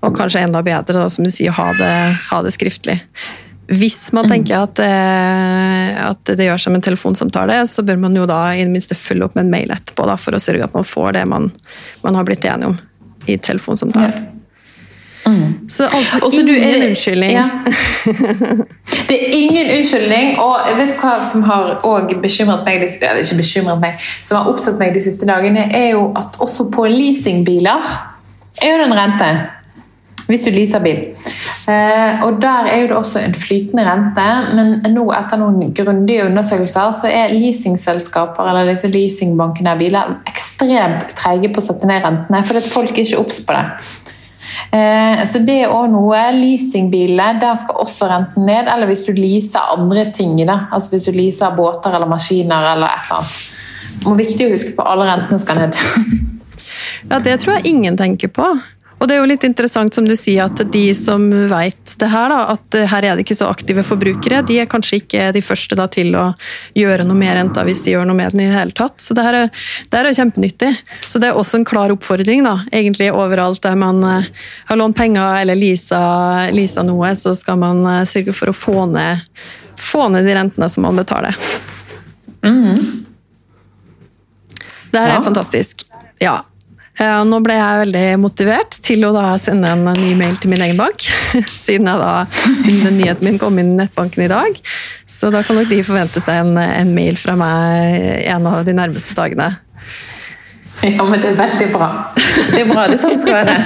og 0.01 0.15
kanskje 0.17 0.45
enda 0.47 0.63
bedre, 0.63 1.01
da, 1.03 1.09
som 1.11 1.27
du 1.27 1.33
sier, 1.35 1.53
ha 1.57 1.73
det, 1.77 1.95
ha 2.31 2.43
det 2.47 2.55
skriftlig. 2.55 3.01
Hvis 3.71 4.13
man 4.13 4.27
mm. 4.27 4.31
tenker 4.33 4.65
at, 4.65 4.81
eh, 4.83 6.01
at, 6.03 6.25
det 6.27 6.49
gjør 6.49 6.59
seg 6.59 6.75
med 6.75 6.81
en 6.81 6.89
telefonsamtale, 6.89 7.61
så 7.71 7.85
bør 7.87 8.01
man 8.03 8.17
jo 8.19 8.27
da 8.27 8.41
i 8.57 8.65
det 8.65 8.73
minste 8.73 8.99
følge 8.99 9.29
opp 9.29 9.37
med 9.39 9.47
en 9.47 9.53
mail 9.53 9.71
etterpå 9.71 10.09
da, 10.11 10.17
for 10.19 10.35
å 10.35 10.43
sørge 10.43 10.67
at 10.67 10.75
man 10.75 10.87
får 10.87 11.15
det 11.21 11.25
man, 11.31 11.51
man 12.03 12.19
har 12.19 12.27
blitt 12.27 12.47
enige 12.51 12.73
om 12.73 12.79
i 13.31 13.39
telefonsamtalen. 13.39 14.17
Ja. 14.17 14.37
Mm. 15.31 15.69
Så 15.69 15.85
altså 15.85 16.19
Også 16.25 16.43
du 16.43 16.53
er, 16.53 16.75
en 16.75 16.89
unnskyldning. 16.89 17.31
Ja. 17.31 17.49
Det 19.09 19.17
er 19.17 19.35
ingen 19.37 19.67
unnskyldning, 19.77 20.39
og 20.39 20.57
jeg 20.71 20.77
vet 20.79 20.97
hva 21.03 21.13
som 21.31 21.43
har 21.47 21.77
bekymret 22.23 22.67
meg, 22.67 22.85
ikke 22.89 23.39
bekymret 23.39 23.83
meg, 23.83 24.03
som 24.23 24.39
har 24.41 24.51
opptatt 24.51 24.79
meg 24.81 24.95
de 24.95 25.03
siste 25.05 25.27
dagene, 25.29 25.69
er 25.75 25.93
jo 25.93 26.09
at 26.19 26.39
også 26.43 26.71
på 26.75 26.87
leasingbiler 26.91 27.91
er 28.63 28.75
jo 28.75 28.83
den 28.83 28.95
rente. 28.99 29.31
Hvis 30.31 30.47
du 30.47 30.53
leaser 30.55 30.83
bil. 30.83 31.03
Eh, 31.71 32.25
og 32.27 32.41
Der 32.43 32.67
er 32.67 32.81
jo 32.81 32.89
det 32.91 32.97
også 32.97 33.21
en 33.23 33.35
flytende 33.37 33.85
rente, 33.87 34.27
men 34.57 34.95
nå 34.95 35.05
etter 35.15 35.39
noen 35.41 35.75
grundige 35.77 36.27
undersøkelser 36.27 36.95
så 37.01 37.11
er 37.11 37.35
leasingselskaper 37.35 38.51
eller 38.51 38.73
disse 38.73 38.91
leasingbankene 38.91 39.75
av 39.75 39.83
biler 39.83 40.15
ekstremt 40.31 41.13
treige 41.19 41.53
på 41.53 41.63
å 41.63 41.67
sette 41.69 41.89
ned 41.91 42.03
rentene, 42.05 42.43
fordi 42.47 42.65
folk 42.73 42.97
er 42.97 43.05
ikke 43.05 43.21
obs 43.23 43.43
på 43.47 43.57
det. 43.57 43.67
Eh, 44.71 45.23
så 45.27 45.43
det 45.47 45.61
er 45.65 45.75
òg 45.75 45.89
noe. 45.93 46.21
Leasingbiler, 46.35 47.39
der 47.43 47.57
skal 47.61 47.81
også 47.85 48.09
renten 48.11 48.47
ned. 48.49 48.71
Eller 48.73 48.91
hvis 48.91 49.05
du 49.07 49.13
leaser 49.17 49.73
andre 49.77 50.09
ting. 50.15 50.37
Da. 50.47 50.67
Altså 50.73 50.97
Hvis 50.97 51.09
du 51.09 51.15
leaser 51.17 51.55
båter 51.57 51.95
eller 51.95 52.11
maskiner 52.11 52.73
eller 52.75 52.91
et 52.91 53.07
eller 53.07 53.21
annet. 53.21 53.39
Det 54.01 54.11
er 54.11 54.21
viktig 54.21 54.47
å 54.47 54.53
huske 54.55 54.75
på 54.77 54.87
alle 54.87 55.07
rentene 55.11 55.41
skal 55.43 55.61
ned. 55.61 55.79
ja, 57.11 57.19
det 57.23 57.41
tror 57.43 57.59
jeg 57.59 57.75
ingen 57.75 57.99
tenker 58.01 58.33
på. 58.33 58.47
Og 59.01 59.09
det 59.09 59.15
er 59.17 59.23
jo 59.23 59.29
litt 59.31 59.45
interessant 59.49 59.95
som 59.97 60.05
du 60.05 60.13
sier 60.19 60.45
at 60.45 60.61
de 60.73 60.83
som 60.97 61.23
vet 61.49 61.95
det 62.01 62.09
her, 62.13 62.29
da, 62.29 62.41
at 62.53 62.77
her 62.93 63.07
er 63.09 63.17
det 63.17 63.25
ikke 63.25 63.39
så 63.39 63.49
aktive 63.49 63.85
forbrukere, 63.87 64.43
de 64.45 64.59
er 64.61 64.69
kanskje 64.69 64.99
ikke 65.01 65.31
de 65.33 65.41
første 65.45 65.79
da, 65.79 65.87
til 65.89 66.13
å 66.21 66.27
gjøre 66.77 67.07
noe 67.09 67.17
med 67.17 67.33
renta 67.39 67.65
hvis 67.65 67.81
de 67.87 67.95
gjør 67.95 68.05
noe 68.11 68.19
med 68.19 68.35
den 68.35 68.45
i 68.45 68.51
det 68.51 68.59
hele 68.59 68.77
tatt. 68.77 68.99
Så 69.01 69.17
det 69.17 69.25
her 69.25 69.39
er, 69.39 69.63
det 69.89 70.01
her 70.01 70.11
er 70.11 70.19
kjempenyttig. 70.19 70.75
Så 71.09 71.23
det 71.23 71.31
er 71.31 71.41
også 71.41 71.61
en 71.61 71.67
klar 71.69 71.95
oppfordring 71.95 72.45
da, 72.45 72.59
egentlig 72.69 73.09
overalt 73.15 73.65
der 73.65 73.81
man 73.81 74.05
uh, 74.05 74.29
har 74.69 74.81
lånt 74.81 75.01
penger 75.01 75.41
eller 75.41 75.57
leasa, 75.57 76.03
leasa 76.53 76.85
noe, 76.85 77.15
så 77.17 77.33
skal 77.39 77.57
man 77.63 77.81
uh, 77.89 78.03
sørge 78.09 78.37
for 78.37 78.53
å 78.53 78.57
få 78.57 78.85
ned, 78.93 79.25
få 79.81 80.11
ned 80.13 80.29
de 80.29 80.37
rentene 80.37 80.69
som 80.69 80.85
man 80.85 81.01
betaler. 81.01 81.41
Mm. 82.45 83.01
Det 84.93 85.01
her 85.01 85.17
er 85.17 85.25
fantastisk. 85.25 85.89
Ja, 86.21 86.43
nå 87.01 87.39
ble 87.45 87.55
jeg 87.57 87.81
veldig 87.85 88.05
motivert 88.21 88.77
til 88.85 89.07
å 89.09 89.13
sende 89.41 89.71
en 89.73 89.87
ny 89.97 90.13
mail 90.19 90.37
til 90.41 90.53
min 90.53 90.61
egen 90.67 90.81
bank, 90.81 91.07
siden, 91.65 91.89
da, 91.89 92.27
siden 92.61 92.85
den 92.85 92.99
nyheten 93.01 93.25
min 93.29 93.41
kom 93.41 93.57
inn 93.61 93.73
i 93.75 93.79
nettbanken 93.83 94.27
i 94.27 94.31
dag. 94.33 94.61
Så 95.09 95.33
da 95.33 95.41
kan 95.47 95.57
nok 95.57 95.71
de 95.71 95.81
forvente 95.87 96.21
seg 96.21 96.43
en, 96.43 96.61
en 96.61 96.93
mail 96.97 97.17
fra 97.21 97.37
meg 97.41 98.29
en 98.29 98.49
av 98.51 98.63
de 98.69 98.77
nærmeste 98.77 99.17
dagene. 99.17 99.55
Ja, 100.85 101.05
men 101.05 101.21
det 101.21 101.33
er 101.33 101.41
veldig 101.41 101.69
bra. 101.75 101.89
Det 102.53 102.63
er 102.63 102.69
bra, 102.69 102.87
det 102.89 103.01
som 103.03 103.13
skal 103.21 103.41
være. 103.43 103.57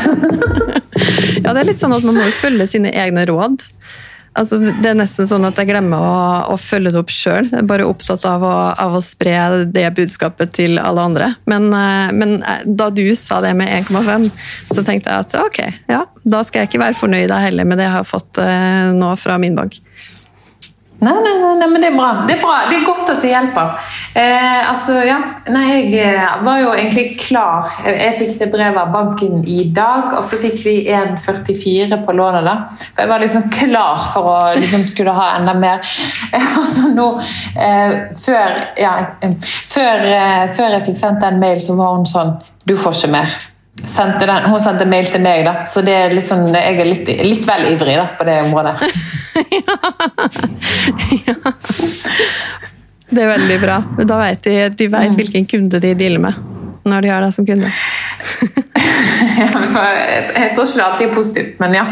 ja, 1.44 1.52
det 1.52 1.58
er 1.60 1.68
litt 1.68 1.82
sånn 1.82 1.94
at 1.94 2.06
man 2.06 2.18
må 2.18 2.30
følge 2.38 2.66
sine 2.70 2.90
egne 2.90 3.26
råd. 3.30 3.66
Altså, 4.34 4.58
det 4.58 4.88
er 4.90 4.96
nesten 4.98 5.28
sånn 5.30 5.46
at 5.46 5.58
jeg 5.60 5.68
glemmer 5.68 6.02
å, 6.02 6.14
å 6.50 6.56
følge 6.58 6.90
det 6.90 6.98
opp 6.98 7.12
sjøl. 7.14 7.46
Bare 7.68 7.86
opptatt 7.86 8.24
av 8.26 8.42
å, 8.42 8.54
av 8.82 8.96
å, 8.98 9.02
spre 9.04 9.36
det 9.70 9.86
budskapet 9.94 10.56
til 10.58 10.80
alle 10.82 11.04
andre. 11.06 11.28
Men, 11.50 11.68
eh, 11.70 12.10
men 12.16 12.36
eh, 12.42 12.64
da 12.66 12.90
du 12.90 13.04
sa 13.18 13.38
det 13.44 13.54
med 13.58 13.70
1,5, 13.84 14.26
så 14.74 14.82
tenkte 14.82 15.12
jeg 15.12 15.26
at 15.28 15.38
ok, 15.38 15.60
ja, 15.92 16.02
da 16.26 16.42
skal 16.42 16.64
jeg 16.64 16.72
ikke 16.72 16.82
være 16.82 16.98
fornøyd 16.98 17.34
heller 17.44 17.68
med 17.68 17.78
det 17.78 17.86
jeg 17.86 17.98
har 18.00 18.08
fått 18.08 18.42
eh, 18.42 18.90
nå 18.96 19.14
fra 19.20 19.38
min 19.38 19.54
bank. 19.58 19.78
Nei, 21.04 21.14
nei, 21.24 21.34
nei, 21.60 21.68
men 21.68 21.82
det 21.82 21.90
er 21.90 21.96
bra. 21.96 22.10
Det 22.28 22.36
er 22.36 22.40
bra. 22.42 22.54
Det 22.70 22.78
er 22.78 22.86
godt 22.86 23.10
at 23.12 23.20
det 23.22 23.30
hjelper. 23.32 23.90
Eh, 24.16 24.70
altså, 24.70 24.96
ja. 25.04 25.18
Nei, 25.52 25.64
jeg 25.72 26.00
eh, 26.00 26.36
var 26.46 26.60
jo 26.62 26.72
egentlig 26.72 27.18
klar. 27.20 27.68
Jeg 27.84 28.14
fikk 28.18 28.34
det 28.40 28.50
brevet 28.54 28.80
av 28.80 28.92
banken 28.94 29.42
i 29.44 29.66
dag, 29.74 30.14
og 30.16 30.24
så 30.24 30.40
fikk 30.40 30.62
vi 30.64 30.76
1,44 30.88 32.00
på 32.06 32.16
lånet. 32.16 32.48
da. 32.48 32.56
For 32.86 33.04
Jeg 33.04 33.12
var 33.12 33.24
liksom 33.24 33.48
klar 33.52 34.04
for 34.14 34.30
å 34.32 34.38
liksom 34.58 34.86
skulle 34.88 35.16
ha 35.16 35.30
enda 35.38 35.54
mer. 35.58 35.84
altså 36.60 36.92
nå, 36.94 37.08
eh, 37.56 37.96
før, 38.24 38.60
ja, 38.80 38.94
eh, 39.20 39.34
før, 39.44 40.06
eh, 40.08 40.44
før 40.56 40.78
jeg 40.78 40.86
fikk 40.90 41.02
sendt 41.02 41.24
den 41.24 41.42
mail, 41.42 41.60
så 41.60 41.76
var 41.78 41.98
hun 41.98 42.08
sånn 42.08 42.38
Du 42.64 42.78
får 42.80 42.96
ikke 42.96 43.12
mer 43.12 43.34
sendte 43.82 44.26
den, 44.26 44.46
hun 44.50 44.60
sendte 44.62 44.87
mail 44.88 45.08
til 45.10 45.22
meg, 45.24 45.44
da, 45.46 45.54
så 45.68 45.82
det 45.84 45.94
er 45.96 46.14
litt 46.14 46.28
sånn, 46.28 46.54
jeg 46.54 46.80
er 46.80 46.88
litt, 46.88 47.10
litt 47.26 47.46
vel 47.48 47.66
ivrig 47.72 47.96
da, 47.98 48.06
på 48.18 48.26
det 48.28 48.38
området. 48.46 48.74
ja. 51.26 51.37
Det 53.14 53.22
er 53.22 53.30
veldig 53.30 53.58
bra. 53.62 53.76
Da 54.02 54.18
vet 54.22 54.46
de, 54.46 54.54
de 54.74 54.88
vet 54.90 55.12
mm. 55.12 55.18
hvilken 55.20 55.46
kunde 55.50 55.80
de 55.82 55.94
dealer 55.98 56.22
med 56.22 56.50
når 56.84 57.04
de 57.04 57.12
har 57.12 57.24
deg 57.24 57.32
som 57.32 57.46
kunde. 57.48 57.70
jeg, 59.80 60.50
og 60.58 60.66
det 60.76 60.84
alltid 60.84 61.12
positivt, 61.14 61.58
men 61.62 61.74
ja. 61.76 61.84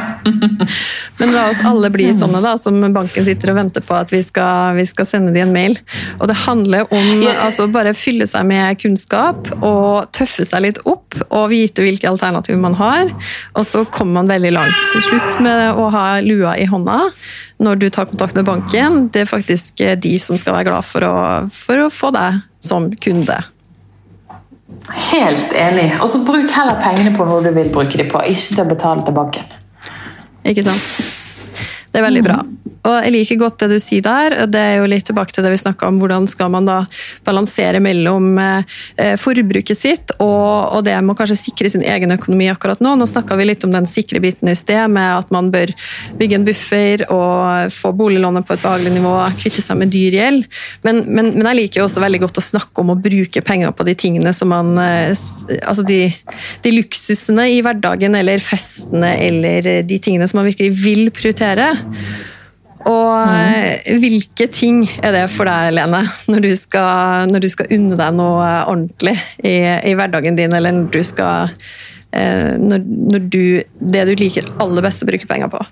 men 1.19 1.33
la 1.35 1.45
oss 1.51 1.63
alle 1.67 1.91
bli 1.93 2.09
sånne, 2.17 2.41
da, 2.45 2.55
som 2.61 2.79
banken 2.95 3.27
sitter 3.27 3.53
og 3.53 3.59
venter 3.59 3.85
på 3.85 3.97
at 3.97 4.13
vi 4.13 4.23
skal, 4.25 4.77
vi 4.79 4.87
skal 4.89 5.09
sende 5.09 5.35
dem 5.35 5.51
en 5.51 5.55
mail. 5.55 5.79
Og 6.21 6.29
det 6.31 6.39
handler 6.45 6.89
om 6.93 7.25
altså, 7.33 7.69
bare 7.73 7.95
fylle 7.97 8.29
seg 8.31 8.47
med 8.49 8.81
kunnskap 8.83 9.53
og 9.61 10.11
tøffe 10.17 10.47
seg 10.49 10.67
litt 10.67 10.83
opp 10.89 11.19
og 11.29 11.49
vite 11.53 11.85
hvilke 11.85 12.11
alternativer 12.11 12.61
man 12.63 12.77
har. 12.79 13.11
Og 13.59 13.67
så 13.69 13.85
kommer 13.91 14.23
man 14.23 14.35
veldig 14.35 14.55
langt. 14.57 14.85
Slutt 15.09 15.41
med 15.45 15.79
å 15.79 15.89
ha 15.95 16.07
lua 16.25 16.57
i 16.61 16.69
hånda 16.71 17.01
når 17.63 17.79
du 17.79 17.89
tar 17.95 18.09
kontakt 18.11 18.37
med 18.39 18.47
banken. 18.49 19.07
Det 19.15 19.25
er 19.25 19.31
faktisk 19.31 19.83
de 20.03 20.17
som 20.21 20.39
skal 20.41 20.59
være 20.59 20.71
glad 20.71 20.87
for 20.87 21.07
å, 21.07 21.17
for 21.55 21.87
å 21.87 21.91
få 21.93 22.13
deg 22.15 22.43
som 22.63 22.91
kunde. 23.03 23.39
Helt 24.91 25.53
enig. 25.53 25.89
Og 26.03 26.09
så 26.11 26.23
bruk 26.27 26.51
heller 26.51 26.81
pengene 26.83 27.15
på 27.17 27.27
noe 27.29 27.43
du 27.45 27.51
vil 27.55 27.71
bruke 27.73 27.99
dem 27.99 28.11
på, 28.11 28.23
ikke 28.27 28.55
til 28.57 28.65
å 28.65 28.71
betale 28.71 29.07
til 29.07 29.17
banken. 29.17 29.59
Ikke 30.49 30.65
sant. 30.67 31.12
Det 31.93 32.01
er 32.01 32.07
veldig 32.09 32.25
bra. 32.25 32.41
Og 32.83 32.97
jeg 33.05 33.13
liker 33.15 33.39
godt 33.39 33.63
det 33.63 33.77
du 33.77 33.79
sier 33.83 34.03
der. 34.03 34.35
Det 34.51 34.59
er 34.59 34.81
jo 34.81 34.89
litt 34.91 35.05
tilbake 35.07 35.31
til 35.35 35.45
det 35.45 35.53
vi 35.53 35.61
snakka 35.61 35.87
om, 35.87 36.01
hvordan 36.03 36.25
skal 36.31 36.49
man 36.51 36.67
da 36.67 36.81
balansere 37.23 37.79
mellom 37.83 38.33
eh, 38.43 39.13
forbruket 39.21 39.79
sitt 39.79 40.15
og, 40.17 40.73
og, 40.75 40.81
det 40.87 40.97
med 40.99 41.15
å 41.15 41.19
kanskje 41.21 41.39
sikre 41.39 41.71
sin 41.71 41.85
egen 41.87 42.15
økonomi 42.17 42.49
akkurat 42.51 42.83
nå. 42.83 42.97
Nå 42.99 43.07
snakka 43.07 43.37
vi 43.39 43.47
litt 43.47 43.63
om 43.67 43.75
den 43.75 43.87
sikre 43.87 44.19
biten 44.25 44.51
i 44.51 44.57
sted, 44.59 44.83
med 44.91 45.21
at 45.21 45.31
man 45.35 45.53
bør 45.55 45.71
bygge 46.19 46.41
en 46.41 46.47
buffer 46.49 47.05
og 47.07 47.71
få 47.75 47.93
boliglånet 47.95 48.49
på 48.49 48.57
et 48.57 48.65
behagelig 48.65 48.97
nivå, 48.97 49.15
kvitte 49.39 49.63
seg 49.63 49.79
med 49.79 49.95
dyr 49.95 50.19
gjeld. 50.19 50.51
Men, 50.83 51.05
men, 51.07 51.31
men, 51.37 51.47
jeg 51.53 51.61
liker 51.61 51.83
jo 51.83 51.87
også 51.87 52.03
veldig 52.03 52.23
godt 52.25 52.43
å 52.43 52.47
snakke 52.49 52.83
om 52.83 52.97
å 52.97 52.99
bruke 52.99 53.45
penger 53.47 53.77
på 53.77 53.87
de 53.87 53.95
tingene 53.99 54.35
som 54.35 54.51
man 54.51 54.75
eh, 54.81 55.15
Altså 55.63 55.85
de, 55.87 56.01
de 56.65 56.71
luksusene 56.73 57.45
i 57.53 57.61
hverdagen 57.63 58.17
eller 58.19 58.43
festene 58.43 59.13
eller 59.23 59.69
de 59.87 59.99
tingene 60.03 60.27
som 60.31 60.41
man 60.41 60.49
virkelig 60.49 60.73
vil 60.83 61.11
prioritere. 61.15 61.71
Og 62.83 63.29
mm. 63.29 63.99
hvilke 64.03 64.49
ting 64.51 64.83
er 65.03 65.15
det 65.15 65.27
for 65.31 65.47
deg, 65.47 65.71
Lene, 65.77 66.03
når 66.31 66.43
du 66.43 66.51
skal, 66.59 67.31
når 67.31 67.45
du 67.45 67.49
skal 67.53 67.71
unne 67.77 67.99
deg 67.99 68.17
noe 68.19 68.49
ordentlig 68.67 69.15
i, 69.39 69.57
i, 69.63 69.95
hverdagen 69.99 70.39
din, 70.39 70.55
eller 70.57 70.75
når 70.75 70.91
du 70.95 71.03
skal 71.07 71.53
eh, 72.11 72.59
når, 72.59 72.83
når 73.13 73.29
du, 73.31 73.45
Det 73.79 74.09
du 74.11 74.17
liker 74.19 74.51
aller 74.63 74.85
best 74.85 75.05
å 75.05 75.11
bruke 75.11 75.31
penger 75.31 75.53
på? 75.53 75.63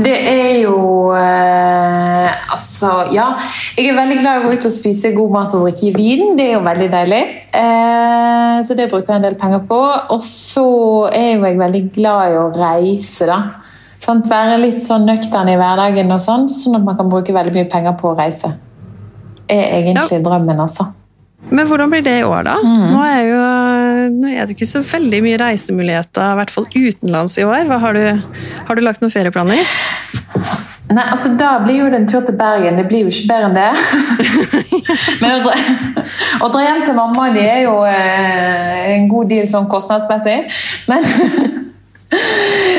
Det 0.00 0.14
er 0.14 0.60
jo 0.62 1.10
eh, 1.18 2.28
Altså, 2.54 2.90
ja. 3.14 3.32
Jeg 3.76 3.90
er 3.90 3.96
veldig 3.96 4.18
glad 4.20 4.36
i 4.36 4.40
å 4.40 4.44
gå 4.46 4.52
ut 4.54 4.66
og 4.68 4.72
spise 4.74 5.12
god 5.14 5.34
mat 5.34 5.54
og 5.56 5.66
drikke 5.66 5.90
vin. 5.96 6.36
Det 6.38 6.46
er 6.46 6.54
jo 6.56 6.62
veldig 6.64 6.88
deilig. 6.92 7.20
Eh, 7.56 8.56
så 8.66 8.76
det 8.78 8.88
bruker 8.90 9.14
jeg 9.14 9.22
en 9.22 9.26
del 9.26 9.38
penger 9.40 9.64
på. 9.68 9.80
Og 10.14 10.22
så 10.24 10.66
er 11.10 11.34
jo 11.34 11.48
jeg 11.48 11.60
veldig 11.60 11.82
glad 11.96 12.34
i 12.34 12.38
å 12.38 12.46
reise, 12.54 13.28
da. 13.30 13.40
Sant? 14.10 14.26
Være 14.30 14.56
litt 14.58 14.80
sånn 14.82 15.04
nøktern 15.06 15.50
i 15.52 15.58
hverdagen, 15.60 16.10
og 16.10 16.22
sånn, 16.22 16.48
sånn 16.50 16.80
at 16.80 16.86
man 16.86 16.96
kan 16.98 17.10
bruke 17.12 17.34
veldig 17.34 17.54
mye 17.54 17.68
penger 17.70 17.94
på 18.00 18.10
å 18.10 18.16
reise. 18.18 18.56
er 19.50 19.76
egentlig 19.80 20.18
ja. 20.18 20.24
drømmen, 20.24 20.58
altså. 20.62 20.90
Men 21.50 21.66
hvordan 21.66 21.90
blir 21.90 22.02
det 22.04 22.18
i 22.20 22.24
år, 22.26 22.42
da? 22.46 22.56
Mm. 22.62 22.82
Nå, 22.90 22.98
er 23.06 23.22
jo, 23.24 23.44
nå, 24.18 24.32
er 24.34 24.46
det 24.46 24.54
ikke 24.56 24.68
så 24.68 24.82
veldig 24.86 25.22
mye 25.24 25.38
reisemuligheter, 25.40 26.34
i 26.34 26.38
hvert 26.40 26.52
fall 26.54 26.66
utenlands 26.74 27.38
i 27.38 27.46
år. 27.46 27.70
Har 27.84 27.96
du, 27.96 28.34
har 28.66 28.78
du 28.78 28.82
lagt 28.84 29.02
noen 29.02 29.14
ferieplaner? 29.14 29.62
Nei, 30.90 31.04
altså 31.06 31.30
Da 31.38 31.52
blir 31.62 31.84
jo 31.84 31.88
det 31.90 32.00
en 32.00 32.08
tur 32.10 32.24
til 32.26 32.34
Bergen. 32.38 32.78
Det 32.78 32.88
blir 32.90 33.06
jo 33.06 33.14
ikke 33.14 33.30
bedre 33.30 33.46
enn 33.46 33.54
det. 33.54 33.70
Men 35.22 35.36
å 35.36 35.40
dra, 35.46 35.54
å 36.42 36.50
dra, 36.50 36.64
hjem 36.66 36.84
til 36.88 36.98
mamma 36.98 37.30
det 37.34 37.46
er 37.46 37.60
jo 37.68 37.76
eh, 37.86 38.96
en 38.96 39.06
god 39.10 39.30
deal 39.30 39.46
sånn 39.50 39.70
kostnadsmessig. 39.70 40.40
Men 40.90 41.06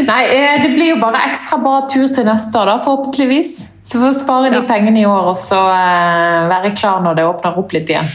Nei, 0.08 0.22
eh, 0.26 0.64
det 0.64 0.72
blir 0.76 0.94
jo 0.94 1.02
bare 1.02 1.22
ekstra 1.30 1.60
bra 1.62 1.82
tur 1.92 2.08
til 2.12 2.28
neste 2.28 2.58
år, 2.58 2.72
da, 2.72 2.80
forhåpentligvis. 2.84 3.54
Så 3.84 4.00
vi 4.00 4.06
får 4.06 4.18
spare 4.22 4.52
de 4.54 4.62
pengene 4.68 5.02
i 5.02 5.08
år 5.10 5.32
og 5.32 5.38
så 5.40 5.58
uh, 5.58 6.50
være 6.52 6.70
klar 6.78 7.02
når 7.04 7.18
det 7.18 7.26
åpner 7.28 7.58
opp 7.60 7.74
litt 7.76 7.90
igjen. 7.90 8.12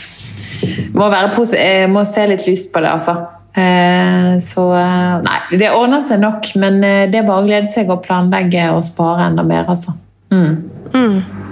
Må, 0.96 1.09
være 1.12 1.87
må 1.92 2.05
se 2.09 2.27
litt 2.31 2.46
lyst 2.46 2.70
på 2.72 2.81
det, 2.85 2.92
altså. 2.94 3.16
Uh, 3.57 4.37
så 4.44 4.66
uh, 4.72 5.18
Nei, 5.27 5.40
det 5.59 5.72
ordner 5.75 6.05
seg 6.05 6.22
nok, 6.22 6.53
men 6.62 6.79
det 6.83 7.18
er 7.18 7.27
bare 7.27 7.42
å 7.42 7.49
glede 7.49 7.68
seg 7.72 7.90
og 7.92 8.05
planlegge 8.07 8.70
og 8.72 8.85
spare 8.87 9.31
enda 9.31 9.44
mer, 9.46 9.66
altså. 9.75 9.96
Mm. 10.33 10.55
Mm. 10.94 11.45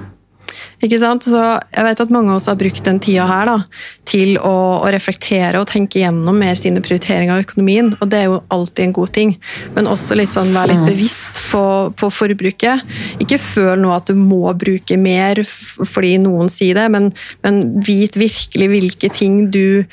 Ikke 0.84 1.00
sant? 1.00 1.24
Så 1.24 1.40
jeg 1.40 1.86
vet 1.86 2.02
at 2.04 2.12
mange 2.12 2.32
av 2.32 2.38
oss 2.38 2.48
har 2.50 2.58
brukt 2.60 2.84
den 2.84 3.00
tida 3.02 3.24
her 3.28 3.48
da, 3.48 3.56
til 4.08 4.36
å, 4.36 4.54
å, 4.82 4.88
reflektere 4.92 5.60
og 5.60 5.68
tenke 5.70 6.02
gjennom 6.02 6.36
mer 6.38 6.58
sine 6.60 6.82
prioriteringer 6.84 7.34
av 7.34 7.44
økonomien, 7.46 7.92
og 7.98 8.10
det 8.12 8.20
er 8.20 8.28
jo 8.28 8.42
alltid 8.54 8.88
en 8.88 8.96
god 8.98 9.14
ting. 9.16 9.34
Men 9.76 9.88
også 9.90 10.18
litt 10.18 10.34
sånn 10.34 10.52
være 10.54 10.74
litt 10.74 10.84
mm. 10.84 10.90
bevisst 10.92 11.40
på, 11.48 11.64
på 11.96 12.10
forbruket. 12.12 12.84
Ikke 13.24 13.40
føl 13.40 13.80
nå 13.84 13.94
at 13.96 14.10
du 14.10 14.18
må 14.18 14.52
bruke 14.60 14.98
mer 15.00 15.40
fordi 15.44 16.16
noen 16.22 16.52
sier 16.52 16.76
det, 16.78 16.90
men, 16.92 17.08
men 17.46 17.64
vit 17.84 18.18
virkelig 18.20 18.70
hvilke 18.74 19.12
ting 19.14 19.46
du 19.54 19.86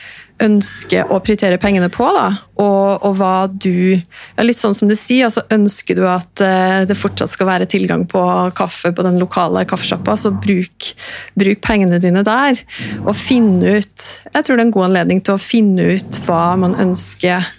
ønsker 0.44 1.10
å 1.12 1.20
prioritere 1.24 1.60
pengene 1.62 1.90
på, 1.94 2.06
da, 2.16 2.28
og, 2.62 3.04
og, 3.06 3.16
hva 3.20 3.48
du 3.52 3.94
ja, 3.94 4.44
Litt 4.46 4.60
sånn 4.60 4.76
som 4.78 4.90
du 4.90 4.96
sier, 4.98 5.28
altså 5.28 5.44
ønsker 5.54 5.98
du 5.98 6.04
at 6.10 6.44
uh, 6.44 6.82
det 6.88 6.98
fortsatt 7.00 7.34
skal 7.34 7.50
være 7.50 7.70
tilgang 7.72 8.08
på 8.10 8.22
kaffe 8.58 8.92
på 8.96 9.06
den 9.06 9.20
lokale 9.22 9.64
kaffesjappa, 9.70 10.18
så 10.18 10.34
bruk, 10.34 10.92
bruk, 11.40 11.62
pengene 11.66 12.02
dine 12.04 12.26
der. 12.28 12.60
Og 13.06 13.16
finne 13.18 13.78
ut 13.80 14.08
Jeg 14.34 14.46
tror 14.46 14.58
det 14.58 14.62
er 14.62 14.68
en 14.68 14.76
god 14.76 14.90
anledning 14.90 15.24
til 15.24 15.38
å 15.38 15.42
finne 15.42 15.96
ut 15.96 16.22
hva 16.28 16.44
man 16.60 16.78
ønsker 16.82 17.50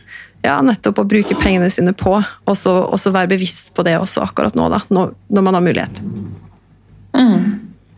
ja, 0.43 0.57
nettopp 0.65 1.03
å 1.03 1.09
bruke 1.09 1.37
pengene 1.39 1.71
sine 1.71 1.95
på, 1.95 2.17
og 2.19 2.57
så 2.59 3.15
være 3.15 3.31
bevisst 3.31 3.73
på 3.77 3.85
det 3.87 3.95
også 4.01 4.25
akkurat 4.27 4.57
nå, 4.59 4.67
da, 4.73 4.83
når, 4.91 5.15
når 5.31 5.47
man 5.47 5.59
har 5.59 5.65
mulighet. 5.65 6.03
Mm. 7.15 7.45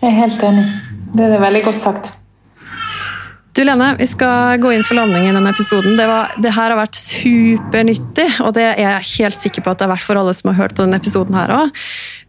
Jeg 0.02 0.10
er 0.10 0.18
helt 0.18 0.44
enig. 0.44 0.66
Det 1.14 1.24
er 1.30 1.40
veldig 1.40 1.62
godt 1.64 1.80
sagt. 1.80 2.12
Du 3.54 3.60
Lene, 3.62 3.92
vi 3.98 4.06
skal 4.10 4.58
gå 4.58 4.72
inn 4.74 4.82
for 4.82 4.98
landing 4.98 5.28
i 5.28 5.32
denne 5.32 5.50
episoden. 5.54 5.92
Det, 5.94 6.08
var, 6.10 6.32
det, 6.42 6.50
her 6.56 6.72
har 6.72 6.78
vært 6.80 6.96
supernyttig, 6.98 8.24
og 8.42 8.56
det 8.56 8.64
er 8.72 8.80
jeg 8.82 9.10
helt 9.12 9.38
sikker 9.38 9.62
på 9.62 9.70
at 9.70 9.78
det 9.78 9.86
har 9.86 9.92
vært 9.92 10.02
for 10.08 10.18
alle 10.18 10.32
som 10.34 10.50
har 10.50 10.56
hørt 10.58 10.74
på 10.74 10.82
denne 10.82 10.98
episoden 10.98 11.36
her 11.38 11.52
òg. 11.54 11.84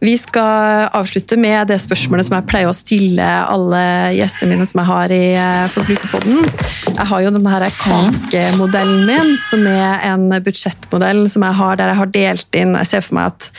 Vi 0.06 0.14
skal 0.22 0.86
avslutte 0.94 1.34
med 1.40 1.66
det 1.72 1.80
spørsmålet 1.82 2.28
som 2.28 2.36
jeg 2.36 2.46
pleier 2.46 2.70
å 2.70 2.76
stille 2.78 3.26
alle 3.26 3.82
gjestene 4.14 4.52
mine 4.52 4.68
som 4.70 4.84
jeg 4.84 4.90
har 4.92 5.16
i 5.16 5.20
eh, 5.32 5.66
Forbrukerpodden. 5.74 6.46
Jeg 6.92 7.08
har 7.10 7.26
jo 7.26 7.34
denne 7.34 7.72
kakemodellen 7.80 9.02
min, 9.10 9.34
som 9.48 9.66
er 9.66 10.06
en 10.12 10.28
budsjettmodell 10.46 11.24
som 11.32 11.48
jeg 11.48 11.58
har 11.58 11.82
der 11.82 11.90
jeg 11.90 12.02
har 12.04 12.14
delt 12.20 12.60
inn 12.60 12.78
Jeg 12.78 12.90
ser 12.92 13.02
for 13.02 13.18
meg 13.18 13.34
at 13.34 13.50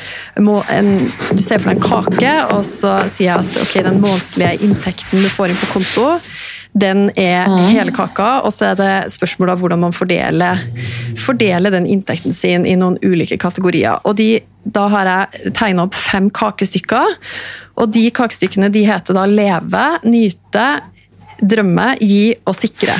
en, 0.72 0.94
du 1.36 1.44
ser 1.44 1.60
for 1.60 1.74
deg 1.74 1.76
en 1.76 1.84
kake, 1.84 2.34
og 2.56 2.64
så 2.64 2.96
sier 3.12 3.34
jeg 3.34 3.44
at 3.44 3.62
ok, 3.66 3.78
den 3.92 4.00
månedlige 4.08 4.56
inntekten 4.70 5.20
du 5.20 5.28
får 5.36 5.52
inn 5.52 5.66
på 5.66 5.74
konto 5.76 6.12
den 6.78 7.08
er 7.18 7.50
hele 7.72 7.94
kaka, 7.96 8.42
og 8.46 8.54
så 8.54 8.72
er 8.72 8.78
det 8.80 9.14
spørsmål 9.16 9.54
om 9.54 9.62
hvordan 9.62 9.84
man 9.86 9.96
fordeler, 9.96 10.62
fordeler, 11.20 11.74
den 11.74 11.88
inntekten 11.90 12.36
sin 12.36 12.68
i 12.68 12.76
noen 12.80 13.00
ulike 13.06 13.40
kategorier. 13.42 14.00
Og 14.06 14.18
de, 14.20 14.38
Da 14.68 14.88
har 14.92 15.08
jeg 15.08 15.54
tegna 15.56 15.86
opp 15.88 15.96
fem 15.96 16.30
kakestykker, 16.30 17.14
og 17.80 17.92
de 17.96 18.10
kakestykkene 18.12 18.68
de 18.74 18.84
heter 18.84 19.16
da 19.16 19.24
Leve, 19.26 19.86
Nyte, 20.04 20.68
Drømme, 21.40 21.94
Gi 22.02 22.36
og 22.44 22.56
Sikre. 22.58 22.96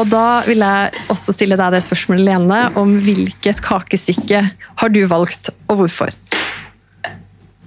Og 0.00 0.08
Da 0.08 0.42
vil 0.46 0.64
jeg 0.64 1.04
også 1.12 1.34
stille 1.36 1.56
deg 1.60 1.72
det 1.76 1.82
spørsmålet, 1.84 2.24
Lene, 2.24 2.60
om 2.80 2.96
hvilket 3.04 3.60
kakestykke 3.64 4.42
har 4.80 4.92
du 4.92 5.02
valgt, 5.08 5.52
og 5.68 5.82
hvorfor? 5.82 6.12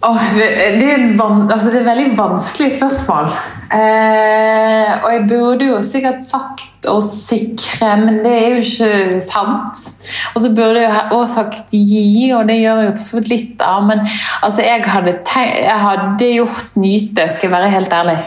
Oh, 0.01 0.19
det, 0.35 0.47
det, 0.79 0.91
er 0.93 1.21
altså, 1.51 1.71
det, 1.73 1.81
er 1.81 1.89
veldig 1.89 2.17
vanskelig 2.17 2.69
spørsmål. 2.77 3.33
Eh, 3.69 4.91
og 5.03 5.09
jeg 5.13 5.25
burde 5.27 5.67
jo 5.67 5.81
sikkert 5.83 6.23
sagt 6.23 6.88
å 6.88 7.01
sikre, 7.03 7.89
men 7.99 8.21
det 8.23 8.31
er 8.31 8.55
jo 8.55 8.62
ikke 8.63 9.19
sant. 9.25 9.83
Og 10.31 10.39
så 10.45 10.53
burde 10.55 10.85
jeg 10.85 11.03
òg 11.17 11.25
sagt 11.27 11.75
gi, 11.75 12.29
og 12.31 12.47
det 12.47 12.62
gjør 12.62 12.79
jeg 12.79 12.89
jo 12.89 12.95
for 12.95 13.05
så 13.09 13.19
vidt 13.19 13.31
litt 13.33 13.65
av, 13.65 13.83
men 13.91 14.05
altså, 14.05 14.63
jeg 14.63 14.88
hadde, 14.88 15.17
tenkt, 15.27 15.59
jeg 15.67 15.83
hadde 15.83 16.31
gjort 16.38 16.79
nyte, 16.79 17.27
skal 17.27 17.49
jeg 17.49 17.57
være 17.57 17.73
helt 17.75 17.97
ærlig. 17.99 18.17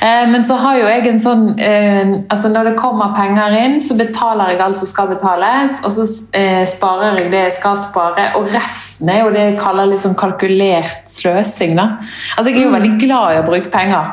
Eh, 0.00 0.28
men 0.28 0.44
så 0.44 0.54
har 0.60 0.76
jo 0.76 0.88
jeg 0.90 1.06
en 1.08 1.20
sånn 1.20 1.44
eh, 1.56 2.10
altså 2.28 2.50
Når 2.52 2.68
det 2.68 2.72
kommer 2.76 3.14
penger 3.16 3.54
inn, 3.56 3.78
så 3.80 3.96
betaler 3.96 4.52
jeg 4.52 4.60
alt 4.60 4.80
som 4.80 4.90
skal 4.90 5.08
betales, 5.08 5.78
og 5.80 5.94
så 5.94 6.04
eh, 6.36 6.64
sparer 6.68 7.22
jeg 7.22 7.30
det 7.32 7.42
jeg 7.46 7.54
skal 7.56 7.78
spare, 7.80 8.28
og 8.36 8.50
resten 8.52 9.10
er 9.12 9.22
jo 9.22 9.32
det 9.34 9.46
jeg 9.46 9.58
kaller 9.60 9.88
litt 9.90 10.04
sånn 10.04 10.16
kalkulert 10.18 11.08
sløsing. 11.10 11.74
da. 11.78 11.88
Altså 12.36 12.52
Jeg 12.52 12.60
er 12.60 12.68
jo 12.68 12.74
veldig 12.76 12.92
glad 13.00 13.34
i 13.34 13.40
å 13.40 13.46
bruke 13.46 13.72
penger, 13.72 14.12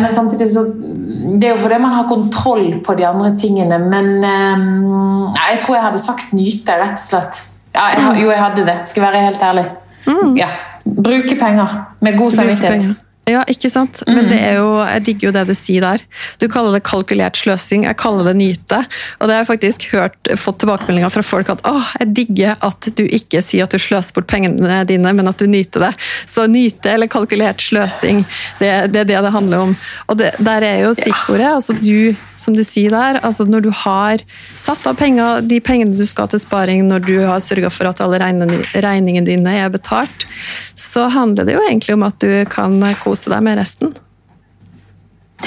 men 0.00 0.10
samtidig 0.14 0.50
så 0.52 0.64
Det 0.64 1.48
er 1.48 1.54
jo 1.54 1.60
fordi 1.62 1.78
man 1.82 1.94
har 1.96 2.08
kontroll 2.08 2.78
på 2.84 2.96
de 2.98 3.06
andre 3.08 3.32
tingene, 3.38 3.78
men 3.78 4.10
jeg 4.24 5.60
tror 5.62 5.76
jeg 5.76 5.86
hadde 5.88 6.02
sagt 6.02 6.34
nyte, 6.36 6.76
rett 6.80 6.98
og 6.98 7.04
slett. 7.04 7.40
Ja, 7.74 7.88
jeg, 7.92 8.22
jo, 8.22 8.30
jeg 8.30 8.40
hadde 8.40 8.66
det, 8.68 8.76
skal 8.88 9.08
være 9.08 9.24
helt 9.28 9.42
ærlig. 9.42 9.64
Mm. 10.06 10.36
Ja. 10.38 10.52
Bruke 10.84 11.36
penger 11.40 11.80
med 12.04 12.18
god 12.18 12.36
samvittighet. 12.38 13.03
Ja, 13.24 13.40
ikke 13.48 13.70
sant? 13.72 14.02
Men 14.04 14.26
det 14.28 14.36
er 14.36 14.58
jo, 14.58 14.68
jeg 14.84 15.04
digger 15.06 15.28
jo 15.28 15.32
det 15.32 15.44
du 15.48 15.54
sier 15.56 15.84
der. 15.84 16.02
Du 16.42 16.44
kaller 16.52 16.76
det 16.76 16.82
kalkulert 16.84 17.38
sløsing, 17.40 17.86
jeg 17.88 17.96
kaller 18.00 18.28
det 18.28 18.34
nyte. 18.36 18.82
Og 19.16 19.28
det 19.28 19.36
har 19.36 19.40
jeg 19.40 19.48
faktisk 19.48 19.86
hørt, 19.94 20.18
fått 20.40 20.60
tilbakemeldinger 20.60 21.12
fra 21.14 21.24
folk 21.24 21.52
at 21.54 21.64
åh, 21.68 21.94
jeg 22.02 22.12
digger 22.18 22.60
at 22.68 22.90
du 22.98 23.04
ikke 23.06 23.40
sier 23.44 23.64
at 23.64 23.72
du 23.72 23.80
sløser 23.80 24.18
bort 24.18 24.28
pengene 24.28 24.82
dine, 24.88 25.14
men 25.16 25.30
at 25.30 25.40
du 25.40 25.48
nyter 25.48 25.86
det. 25.86 25.92
Så 26.28 26.44
nyte 26.52 26.92
eller 26.92 27.08
kalkulert 27.08 27.64
sløsing, 27.64 28.26
det, 28.60 28.72
det 28.92 29.04
er 29.06 29.10
det 29.14 29.24
det 29.24 29.32
handler 29.32 29.70
om. 29.70 29.74
Og 30.12 30.20
det, 30.20 30.34
der 30.44 30.68
er 30.68 30.84
jo 30.84 30.92
stikkordet. 30.98 31.48
altså 31.56 31.78
du, 31.80 32.12
Som 32.36 32.56
du 32.56 32.64
sier 32.66 32.90
der, 32.94 33.20
altså 33.22 33.46
når 33.46 33.66
du 33.66 33.70
har 33.84 34.22
satt 34.54 34.82
av 34.90 34.98
penger, 34.98 35.44
de 35.46 35.60
pengene 35.62 35.94
du 35.96 36.04
skal 36.08 36.30
til 36.32 36.42
sparing, 36.42 36.82
når 36.88 37.04
du 37.06 37.14
har 37.22 37.42
sørga 37.42 37.70
for 37.72 37.90
at 37.90 38.02
alle 38.04 38.18
regningene 38.20 39.26
dine 39.26 39.54
er 39.60 39.70
betalt, 39.74 40.26
så 40.74 41.06
handler 41.14 41.46
det 41.46 41.56
jo 41.56 41.62
egentlig 41.68 41.94
om 41.94 42.06
at 42.06 42.18
du 42.22 42.42
kan 42.50 42.80
kose 43.02 43.30
deg 43.32 43.44
med 43.46 43.60
resten. 43.60 43.94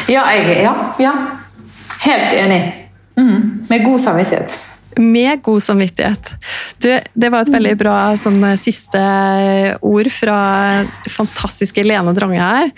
Ja, 0.07 0.27
jeg, 0.35 0.61
ja, 0.63 0.73
ja. 1.01 1.13
Helt 2.03 2.33
enig. 2.37 2.61
Mm. 3.17 3.65
Med 3.69 3.83
god 3.83 4.01
samvittighet. 4.01 4.59
Med 4.97 5.41
god 5.45 5.63
samvittighet. 5.63 6.31
Du, 6.81 6.89
det 7.13 7.29
var 7.33 7.45
et 7.45 7.53
veldig 7.53 7.73
bra 7.77 7.97
sånn, 8.17 8.41
siste 8.57 9.01
ord 9.85 10.09
fra 10.13 10.37
fantastiske 11.11 11.85
Lene 11.85 12.13
Drange 12.17 12.41
her. 12.41 12.71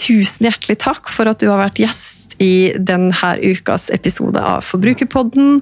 Tusen 0.00 0.48
hjertelig 0.48 0.80
takk 0.84 1.12
for 1.12 1.30
at 1.30 1.40
du 1.40 1.48
har 1.50 1.60
vært 1.62 1.80
gjest 1.82 2.21
i 2.42 2.72
denne 2.76 3.32
ukas 3.42 3.88
episode 3.94 4.40
av 4.42 4.64
Forbrukerpodden. 4.66 5.60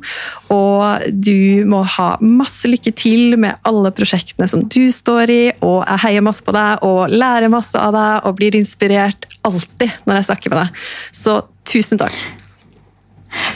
Og 0.54 1.06
du 1.12 1.62
må 1.68 1.82
ha 1.96 2.10
masse 2.24 2.70
lykke 2.70 2.94
til 2.96 3.36
med 3.40 3.60
alle 3.68 3.92
prosjektene 3.94 4.48
som 4.50 4.64
du 4.64 4.88
står 4.94 5.34
i. 5.34 5.42
Og 5.60 5.82
jeg 5.84 6.04
heier 6.06 6.26
masse 6.26 6.44
på 6.46 6.56
deg 6.56 6.84
og 6.86 7.12
lærer 7.12 7.52
masse 7.52 7.78
av 7.78 7.94
deg 7.96 8.28
og 8.28 8.36
blir 8.40 8.58
inspirert 8.58 9.28
alltid 9.46 9.90
når 10.06 10.20
jeg 10.20 10.30
snakker 10.32 10.54
med 10.54 10.64
deg. 10.64 10.84
Så 11.22 11.40
tusen 11.68 12.00
takk. 12.00 12.16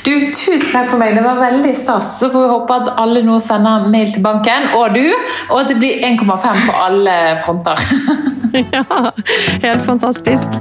Du, 0.05 0.13
Tusen 0.31 0.71
takk 0.71 0.91
for 0.93 1.01
meg. 1.01 1.17
Det 1.17 1.25
var 1.25 1.41
veldig 1.41 1.75
stas. 1.77 2.15
Så 2.21 2.31
får 2.31 2.45
vi 2.45 2.51
håpe 2.53 2.79
at 2.83 2.91
alle 3.03 3.25
nå 3.27 3.41
sender 3.43 3.89
mail 3.91 4.11
til 4.13 4.23
banken, 4.25 4.71
og 4.79 4.95
du, 4.95 5.07
og 5.51 5.61
at 5.65 5.73
det 5.73 5.79
blir 5.81 6.05
1,5 6.13 6.67
på 6.69 6.81
alle 6.87 7.19
fronter. 7.45 7.87
ja, 8.77 8.85
helt 9.65 9.83
fantastisk. 9.83 10.61